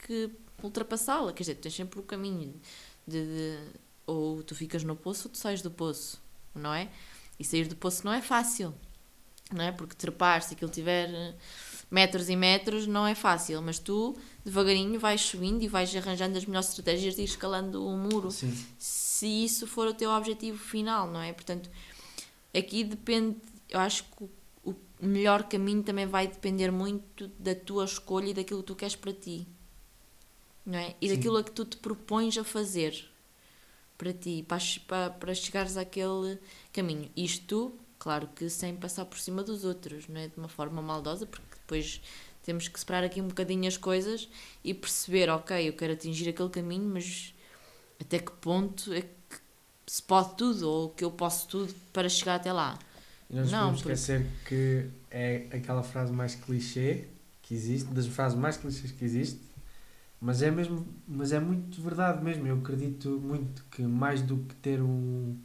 [0.06, 0.30] que
[0.62, 1.32] ultrapassá-la.
[1.32, 2.54] Quer dizer, tens sempre o caminho
[3.06, 3.58] de, de-
[4.06, 6.22] ou tu ficas no poço ou tu sais do poço,
[6.54, 6.88] não é?
[7.38, 8.72] E sair do poço não é fácil,
[9.52, 9.72] não é?
[9.72, 11.34] Porque trepar, se aquilo tiver eh,
[11.90, 16.46] metros e metros, não é fácil, mas tu devagarinho vais subindo e vais arranjando as
[16.46, 18.56] melhores estratégias de ir escalando o muro Sim.
[18.78, 21.32] se isso for o teu objetivo final, não é?
[21.32, 21.68] Portanto,
[22.56, 23.36] aqui depende,
[23.68, 24.30] eu acho que o,
[24.64, 28.96] o melhor caminho também vai depender muito da tua escolha e daquilo que tu queres
[28.96, 29.46] para ti,
[30.64, 30.94] não é?
[31.00, 31.16] E Sim.
[31.16, 33.10] daquilo a que tu te propões a fazer
[33.96, 36.38] para ti, para, para, para chegares àquele
[36.72, 37.10] caminho.
[37.16, 40.28] Isto, claro que sem passar por cima dos outros, não é?
[40.28, 42.00] De uma forma maldosa, porque depois
[42.42, 44.28] temos que separar aqui um bocadinho as coisas
[44.62, 47.34] e perceber, ok, eu quero atingir aquele caminho, mas
[48.00, 49.08] até que ponto é que
[49.86, 52.78] se pode tudo ou que eu posso tudo para chegar até lá.
[53.30, 57.08] E não nos Não, podemos porque- esquecer que é aquela frase mais clichê
[57.42, 59.40] que existe, das frases mais clichês que existe,
[60.20, 62.46] mas é mesmo, mas é muito verdade mesmo.
[62.46, 65.36] Eu acredito muito que mais do que ter um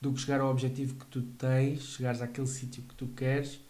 [0.00, 3.60] do que chegar ao objetivo que tu tens, chegares àquele sítio que tu queres,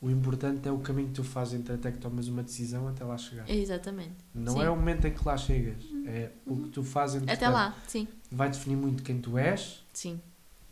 [0.00, 3.02] o importante é o caminho que tu fazes entre até que tomas uma decisão até
[3.04, 3.48] lá chegar.
[3.50, 4.14] Exatamente.
[4.32, 4.62] Não sim.
[4.62, 7.74] é o momento em que lá chegas, é o que tu fazes entre Até lá,
[7.88, 10.20] sim, Vai definir muito quem tu és, sim.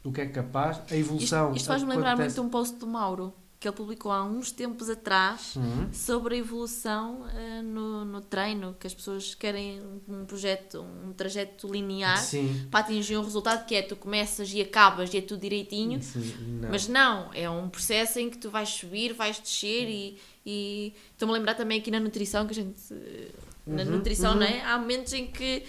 [0.05, 1.53] o que é capaz, a Isto, evolução.
[1.55, 3.33] isto faz-me lembrar acontece- muito um post do Mauro,
[3.63, 5.89] que ele publicou há uns tempos atrás Uhum.
[5.93, 11.69] sobre a evolução eh, no, no treino, que as pessoas querem um projeto, um trajeto
[11.73, 12.67] linear Sim.
[12.71, 16.01] para atingir um resultado que é tu começas e acabas e é tudo direitinho,
[16.61, 16.71] não.
[16.71, 21.33] Mas não, é um processo em que tu vais subir, vais descer e, e estou-me
[21.33, 22.81] a lembrar também aqui na nutrição, que a gente
[23.65, 24.41] na Uhum, nutrição, uhum.
[24.41, 24.61] não é?
[24.63, 25.63] Há momentos em que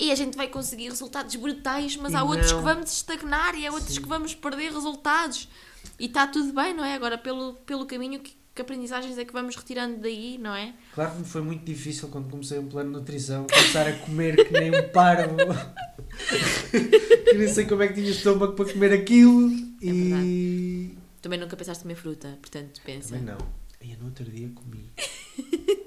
[0.00, 2.58] e a gente vai conseguir resultados brutais, mas E há outros não.
[2.58, 4.02] que vamos estagnar e há outros Sim.
[4.02, 5.48] que vamos perder resultados.
[5.98, 6.94] E está tudo bem, não é?
[6.94, 10.74] Agora, pelo, pelo caminho, que, que aprendizagens é que vamos retirando daí, não é?
[10.94, 14.46] Claro que me foi muito difícil quando comecei um plano de nutrição, começar a comer
[14.46, 15.36] que nem um parvo.
[16.70, 19.50] que nem sei como é que tinha estômago para comer aquilo.
[19.82, 20.98] É e.
[21.20, 23.16] Também nunca pensaste comer fruta, portanto, pensa.
[23.16, 23.38] Também não.
[23.80, 24.90] E no outro dia comi.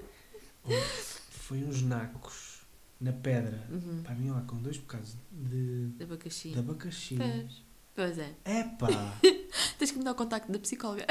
[1.29, 2.59] Foi uns nacos
[2.99, 3.65] na pedra.
[3.71, 4.03] Uhum.
[4.03, 6.49] Para mim lá com dois bocados de, De abacaxi.
[6.49, 7.15] de abacaxi.
[7.15, 7.68] Pois.
[7.99, 8.29] Pois é.
[8.45, 8.87] Epá!
[9.77, 11.05] Tens que me dar o contacto da psicóloga.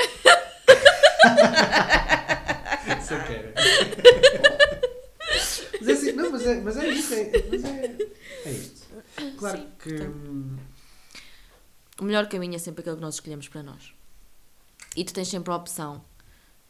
[2.98, 3.52] Isso eu quero.
[5.80, 7.12] Mas é assim, não, mas é, mas é isso.
[7.12, 7.96] É, mas é,
[8.46, 8.86] é isto.
[9.36, 9.90] Claro Sim, que.
[9.90, 10.16] portanto.
[10.30, 10.56] hum,
[12.00, 13.92] O melhor caminho é sempre aquele que nós escolhemos para nós.
[14.96, 16.02] E tu tens sempre a opção.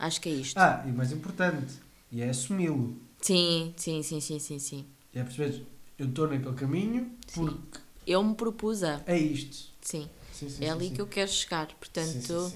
[0.00, 0.58] Acho que é isto.
[0.58, 1.74] Ah, e mais importante,
[2.10, 3.00] e é assumi-lo.
[3.22, 4.84] Sim, sim, sim, sim, sim, sim.
[5.14, 5.64] E é perceber,
[5.96, 9.00] eu estou naquele caminho porque Eu me propus a.
[9.06, 9.67] é isto.
[9.80, 11.66] Sim, Sim, sim, é ali que eu quero chegar.
[11.74, 12.52] Portanto,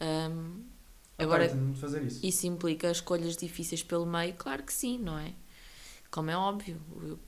[0.00, 0.62] hum,
[1.18, 1.46] agora
[2.06, 2.24] isso.
[2.26, 4.34] isso implica escolhas difíceis pelo meio?
[4.34, 5.32] Claro que sim, não é?
[6.10, 6.80] Como é óbvio.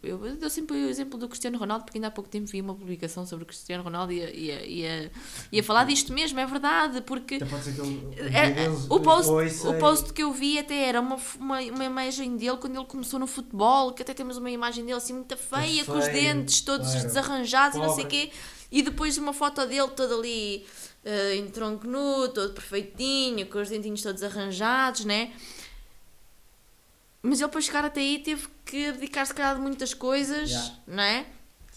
[0.03, 2.63] Eu, eu, dou sempre o exemplo do Cristiano Ronaldo, porque ainda há pouco tempo vi
[2.63, 5.13] uma publicação sobre o Cristiano Ronaldo e ia, ia, ia,
[5.53, 8.35] ia falar disto mesmo, é verdade, porque Até pode ser que ele.
[8.35, 11.61] É, deles o, post, ouça o e- post que eu vi até era uma, uma,
[11.61, 15.13] uma imagem dele quando ele começou no futebol, que até temos uma imagem dele assim
[15.13, 17.07] muito feia, com os dentes todos claro.
[17.07, 18.29] desarranjados e não sei o Pobre.
[18.29, 18.33] quê,
[18.73, 20.65] e depois uma foto dele todo ali
[21.05, 25.33] eh, em tronco nu, todo perfeitinho, com os dentinhos todos arranjados, né?
[27.23, 30.75] Mas ele para chegar até aí teve que abdicar se calhar de muitas coisas, Yeah.
[30.87, 31.27] não é?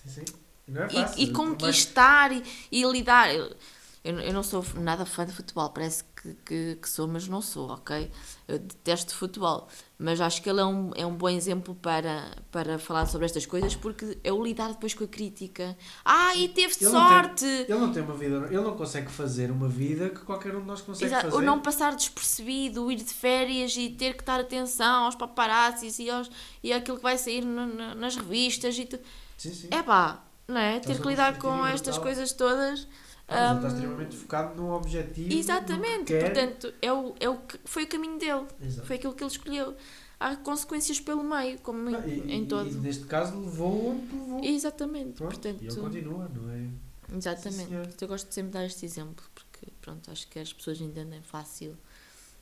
[0.05, 0.25] Sim, sim.
[0.67, 1.21] Não é E- fácil.
[1.23, 3.33] e, conquistar e, e lidar.
[3.33, 3.55] Eu,
[4.03, 7.69] eu não sou nada fã de futebol, parece que, que, que sou, mas não sou,
[7.69, 8.09] ok?
[8.47, 9.67] Eu detesto futebol,
[9.99, 13.45] mas acho que ele é um, é um bom exemplo para, para falar sobre estas
[13.45, 15.77] coisas, porque é o lidar depois com a crítica.
[16.05, 17.45] Ah, e teve Ele não tem- sorte!
[17.45, 20.67] Ele não tem uma vida, ele não consegue fazer uma vida que qualquer um de
[20.67, 21.35] nós consegue Exato, fazer.
[21.35, 26.09] Ou não passar despercebido, ir de férias e ter que dar atenção aos paparazzis e,
[26.09, 26.31] aos,
[26.63, 29.03] e àquilo que vai sair no- no- nas revistas e tudo.
[29.37, 29.67] Sim, sim.
[29.71, 30.79] É pá, não é?
[30.79, 32.87] Ter que lidar com estas coisas todas.
[33.27, 35.33] Ah, mas ele hum, está extremamente focado num objetivo.
[35.33, 38.85] Exatamente, que portanto, é o, é o que, foi o caminho dele, Exato.
[38.87, 39.75] foi aquilo que ele escolheu.
[40.19, 42.69] Há consequências pelo meio, como em, Ah, e, em e- todo.
[42.69, 44.43] e neste caso levou onde levou.
[44.43, 46.57] Exatamente, Pronto, portanto, E ele continua, não é?
[46.57, 47.67] Sim, exatamente.
[47.67, 47.89] senhor.
[47.99, 51.77] eu gosto de sempre dar este exemplo, porque pronto, acho que as pessoas entendem fácil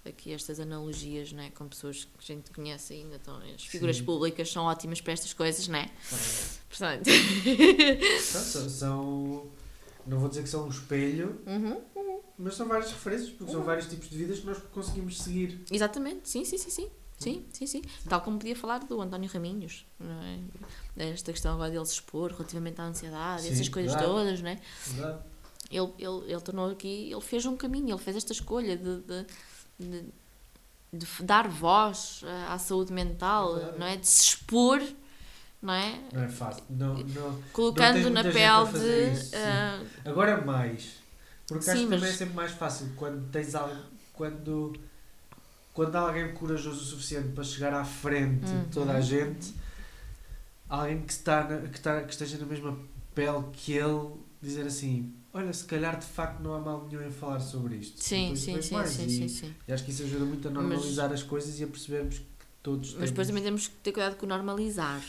[0.05, 1.49] aqui estas analogias, não é?
[1.51, 4.03] Com pessoas que a gente conhece ainda, então as figuras Sim.
[4.05, 5.89] públicas são ótimas para estas coisas, não é?
[6.69, 9.45] Portanto, Pronto, são, são-
[10.05, 11.81] Não vou dizer que são um espelho, uhum.
[12.37, 15.63] mas são várias referências, porque são vários tipos de vidas que nós conseguimos seguir.
[15.71, 16.89] Exatamente, sim, sim, sim, sim.
[17.21, 17.81] Sim, sim, sim.
[18.09, 19.85] Tal como podia falar do António Raminhos,
[20.97, 21.09] é?
[21.11, 24.11] Esta questão agora dele se expor relativamente à ansiedade, Sim, essas coisas verdade.
[24.11, 24.59] todas, não é?
[24.87, 25.19] Verdade?
[25.69, 29.25] Ele, ele, ele tornou aqui, ele fez um caminho, ele fez esta escolha de, de,
[29.79, 30.05] de,
[30.91, 33.97] de dar voz à à saúde mental, não é?
[33.97, 34.81] De se expor,
[35.61, 35.99] não é?
[36.13, 36.63] Não é fácil.
[36.69, 37.41] Não, não.
[37.53, 39.13] Colocando tens na pele de.
[39.13, 40.99] isso, ah, Agora mais.
[41.47, 43.75] Porque acho Sim, que mas- também é sempre mais fácil quando tens algo.
[44.13, 44.73] Quando,
[45.73, 48.63] quando há alguém corajoso o suficiente para chegar à frente Uhum.
[48.63, 49.53] de toda a gente,
[50.69, 52.77] alguém que, está na- que, está, que esteja na mesma
[53.15, 57.11] pele que ele, dizer assim: Olha, se calhar de facto não há mal nenhum em
[57.11, 58.01] falar sobre isto.
[58.03, 59.55] sim, sim, sim, sim, e, sim, sim.
[59.67, 62.25] e acho que isso ajuda muito a normalizar as coisas e a percebermos que
[62.61, 65.01] todos Mas depois também temos- que ter cuidado com normalizar,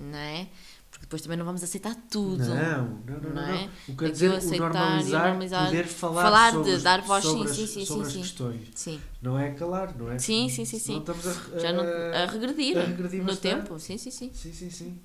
[0.00, 0.46] não é?
[0.90, 2.38] Porque depois também não vamos aceitar tudo.
[2.38, 3.20] Não, não, não, não.
[3.20, 3.42] não não.
[3.42, 3.64] é?
[3.88, 6.82] O que quer Aquilo dizer, o aceitar e normalizar, normalizar, poder falar, falar sobre, de
[6.82, 8.20] dar voz, sobre, sim, as, sim, sim, sobre sim, as sim.
[8.22, 8.60] questões.
[8.74, 10.18] Sim, Não é calar, não é?
[10.18, 10.98] Sim, sim, sim, Não sim.
[11.00, 13.78] estamos a, já não, a- a regredir, a regredir no tempo.
[13.78, 14.30] Sim, sim, sim.
[14.34, 14.98] Sim, sim, sim.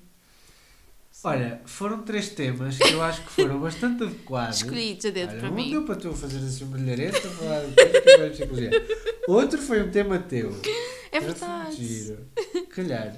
[1.22, 4.58] Olha, foram três temas que eu acho que foram bastante adequados.
[4.58, 5.70] Escolhidos a dedo Olha, para um mim.
[5.70, 8.70] deu para tu fazer assim um brilharete falar de psicologia.
[9.28, 10.54] Outro foi um tema teu.
[11.12, 12.16] É verdade.
[12.74, 13.16] Calhar.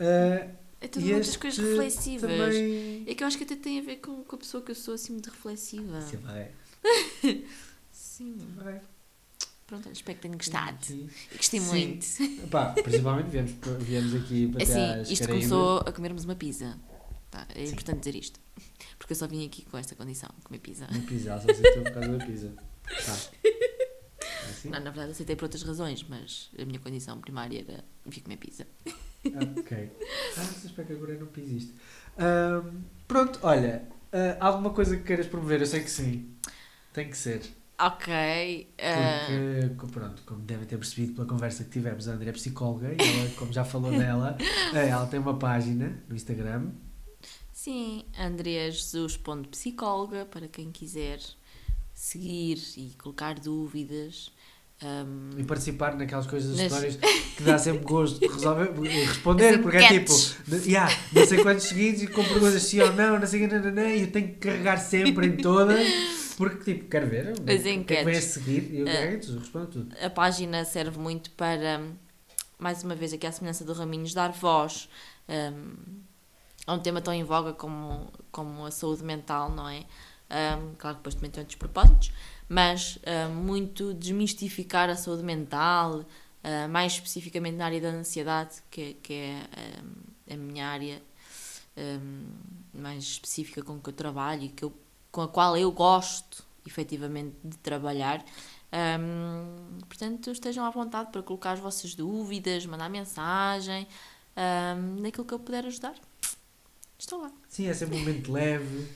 [0.00, 0.46] Ah,
[0.80, 2.30] É tudo e muitas coisas reflexivas.
[2.30, 3.04] Também...
[3.06, 4.74] É que eu acho que até tem a ver com, com a pessoa que eu
[4.74, 6.00] sou, assim, muito reflexiva.
[6.00, 6.50] Você vai.
[7.90, 8.36] Sim.
[8.56, 8.80] vai.
[9.66, 10.84] Pronto, espero que tenham gostado.
[10.84, 11.08] Sim.
[11.30, 11.66] Eu Gostei Sim.
[11.66, 12.48] muito.
[12.48, 15.48] Pá, principalmente viemos, viemos aqui para Assim, as isto Caraíbas.
[15.50, 16.78] começou a comermos uma pizza.
[17.30, 17.72] Tá, é Sim.
[17.72, 18.40] importante dizer isto.
[18.98, 20.86] Porque eu só vim aqui com esta condição, comer pizza.
[20.90, 22.54] Uma pizza, só aceitou por causa da pizza.
[22.84, 23.18] Tá.
[23.44, 24.68] É assim?
[24.68, 28.36] Não, na verdade aceitei por outras razões, mas a minha condição primária era vir comer
[28.36, 28.66] pizza.
[29.32, 29.90] Ah, ok.
[30.36, 31.74] Ah, você espera que agora não fiz isto.
[32.18, 33.86] Ahm, pronto, olha.
[34.12, 35.60] ah, alguma coisa que queiras promover?
[35.60, 36.34] Eu sei que sim.
[36.92, 37.42] Tem que ser.
[37.78, 38.74] Ok.
[38.78, 42.32] ah, Porque, co- pronto, como devem ter percebido pela conversa que tivemos, a André é
[42.32, 44.36] psicóloga e ela, como já falou dela,
[44.72, 46.70] ah, ela tem uma página no Instagram.
[47.52, 51.20] sim, andreajesus.psicóloga, para quem quiser
[51.94, 54.30] seguir e colocar dúvidas.
[54.82, 56.96] Ahm, e participar naquelas coisas, Nas- histórias
[57.36, 58.72] que dá sempre gosto de resolver,
[59.06, 60.12] responder, porque é tipo,
[60.66, 63.54] yeah, não sei quantos seguidos e com perguntas sim ou não, não sei o que,
[63.54, 67.82] e eu tenho que carregar sempre em todas, porque tipo, quero ver o que é
[67.82, 69.96] que vem a seguir e eu tudo, respondo tudo.
[70.02, 71.82] a página serve muito para,
[72.58, 74.88] mais uma vez, aqui à semelhança do Raminhos, dar voz
[75.28, 75.74] hum,
[76.66, 79.84] a um tema tão em voga como, como a saúde mental, não é?
[80.28, 82.12] Hum, claro que depois também tem outros propósitos,
[82.48, 88.94] mas hum, muito desmistificar a saúde mental, hum, mais especificamente na área da ansiedade, que,
[88.94, 89.42] que é
[89.82, 91.02] hum, a minha área
[91.76, 92.26] hum,
[92.72, 94.72] mais específica com que eu trabalho e que eu,
[95.10, 98.24] com a qual eu gosto efetivamente de trabalhar.
[98.72, 103.86] Hum, portanto, estejam à vontade para colocar as vossas dúvidas, mandar mensagem,
[105.00, 105.94] naquilo que eu puder ajudar.
[106.98, 107.30] Estou lá.
[107.48, 108.88] Sim, é sempre um momento leve,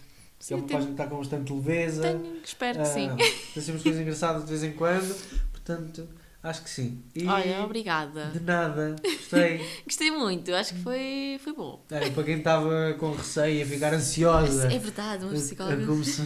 [0.46, 2.02] que é uma Sim, tenho- página que está com bastante leveza.
[2.02, 3.08] Tenho, espero que sim.
[3.10, 3.16] Ah,
[3.54, 5.14] Tem sempre coisas engraçadas de vez em quando,
[5.52, 6.08] portanto,
[6.42, 7.02] acho que sim.
[7.14, 8.30] E Olha, obrigada.
[8.30, 9.60] de nada, gostei.
[9.86, 11.84] Gostei muito, acho que foi, foi bom.
[11.92, 14.72] Olha, para quem estava com receio a ficar ansiosa.
[14.72, 15.82] É verdade, uma a- psicóloga.
[15.82, 16.22] A começar.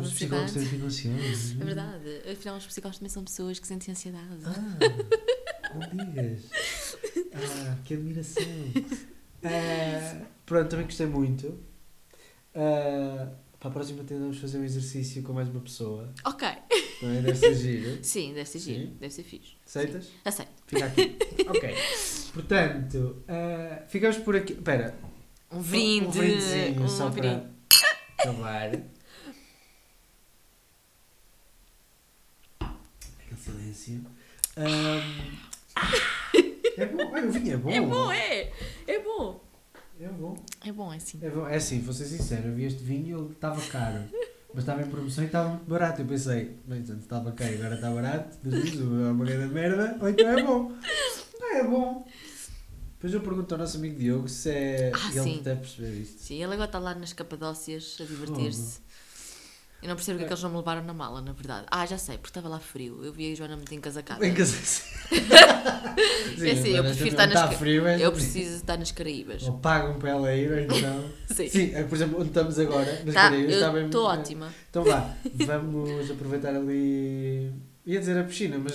[0.00, 1.60] Os psicólogos também ficam ansiosos.
[1.60, 2.22] É verdade.
[2.32, 4.24] Afinal, os psicólogos também são pessoas que sentem ansiedade.
[4.46, 6.40] Ah, não digas.
[7.32, 8.42] Ah, que admiração.
[9.44, 11.58] Ah, pronto, também gostei muito.
[12.54, 16.08] Ah, uh, para a próxima tentamos fazer um exercício com mais uma pessoa.
[16.24, 16.48] Ok.
[17.02, 17.20] Não é?
[17.20, 17.98] Deve ser giro.
[18.02, 18.86] Sim, deve ser giro.
[18.86, 18.96] Sim.
[18.98, 19.56] Deve ser fixe.
[19.66, 20.04] Aceitas?
[20.06, 20.12] Sim.
[20.24, 20.50] Aceito.
[20.66, 21.18] Fica aqui.
[21.46, 21.74] ok.
[22.32, 24.54] Portanto, uh, ficamos por aqui.
[24.54, 24.94] Espera.
[25.52, 26.06] Um brinde.
[26.06, 27.42] Um brindezinho um só um brinde.
[27.68, 28.72] para acabar.
[32.58, 34.06] Aquele silêncio.
[34.56, 35.02] Ah,
[36.34, 36.80] um...
[36.80, 37.28] é bom.
[37.28, 37.70] O vinho é bom.
[37.70, 38.52] É bom, é.
[38.86, 39.49] É bom.
[40.00, 40.34] É bom.
[40.64, 41.18] É bom, é sim.
[41.20, 41.46] É bom.
[41.46, 44.02] É assim, vou ser sincero, eu vi este vinho ele estava caro.
[44.52, 46.00] Mas estava em promoção e estava muito barato.
[46.00, 49.98] Eu pensei, bem, antes estava caro, agora está barato, mas isso é uma grande merda,
[50.00, 50.72] ou então é bom.
[51.38, 52.06] Não é bom.
[52.94, 54.92] Depois eu pergunto ao nosso amigo Diogo se é.
[54.94, 55.42] Ah, ele sim.
[55.42, 56.20] deve perceber isto.
[56.20, 58.80] Sim, ele agora está lá nas Capadócias a divertir-se.
[59.82, 61.66] Eu não percebo é que eles não me levaram na mala, na verdade.
[61.70, 63.02] Ah, já sei, porque estava lá frio.
[63.02, 64.24] Eu vi a Joana muito encasacada.
[64.24, 64.82] Assim.
[66.42, 69.42] É assim, eu prefiro estar nas ca- frio, é Eu preciso estar nas Caraíbas.
[69.42, 71.04] Ou pagam para ela ir, então.
[71.34, 71.48] Sim.
[71.48, 73.84] Sim, é, por exemplo, onde estamos agora, nas Tá, Caraíbas, está bem.
[73.86, 74.54] estou ótima.
[74.70, 77.52] Então vá, vamos aproveitar ali.
[77.84, 78.72] Ia dizer a piscina, mas.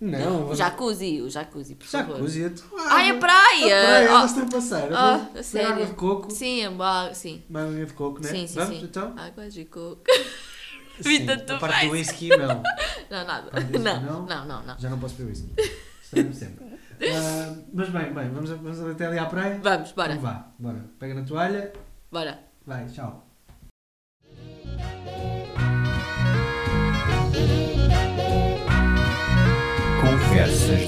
[0.00, 2.14] Não, O jacuzzi, o jacuzzi, por favor.
[2.16, 3.58] Jacuzzi, tô- Ai, a A praia!
[3.82, 4.92] praia, Oh, elas estão a passar.
[4.92, 5.86] ah, Ah, a água sério?
[5.86, 6.30] de coco.
[6.30, 7.42] Sim, ah, sim.
[7.50, 8.28] Uma aguinha de coco, né?
[8.30, 8.84] Sim, sim, Vamos sim.
[8.84, 9.14] então?
[9.18, 10.02] Água de coco.
[11.00, 12.62] Sim, Vida a tu parte do whisky, não.
[13.10, 13.50] Não, nada.
[13.78, 14.26] Não, não?
[14.26, 14.78] não, não, não.
[14.78, 15.52] Já não posso beber whisky.
[16.02, 16.64] Estranho sempre.
[17.02, 19.58] Ah, mas bem, bem, vamos, vamos até ali à praia?
[19.62, 20.84] Vamos, bora, Então vá, bora.
[20.98, 21.72] Pega na toalha,
[22.10, 22.38] bora.
[22.64, 23.24] vai, tchau.
[30.38, 30.87] Conversas do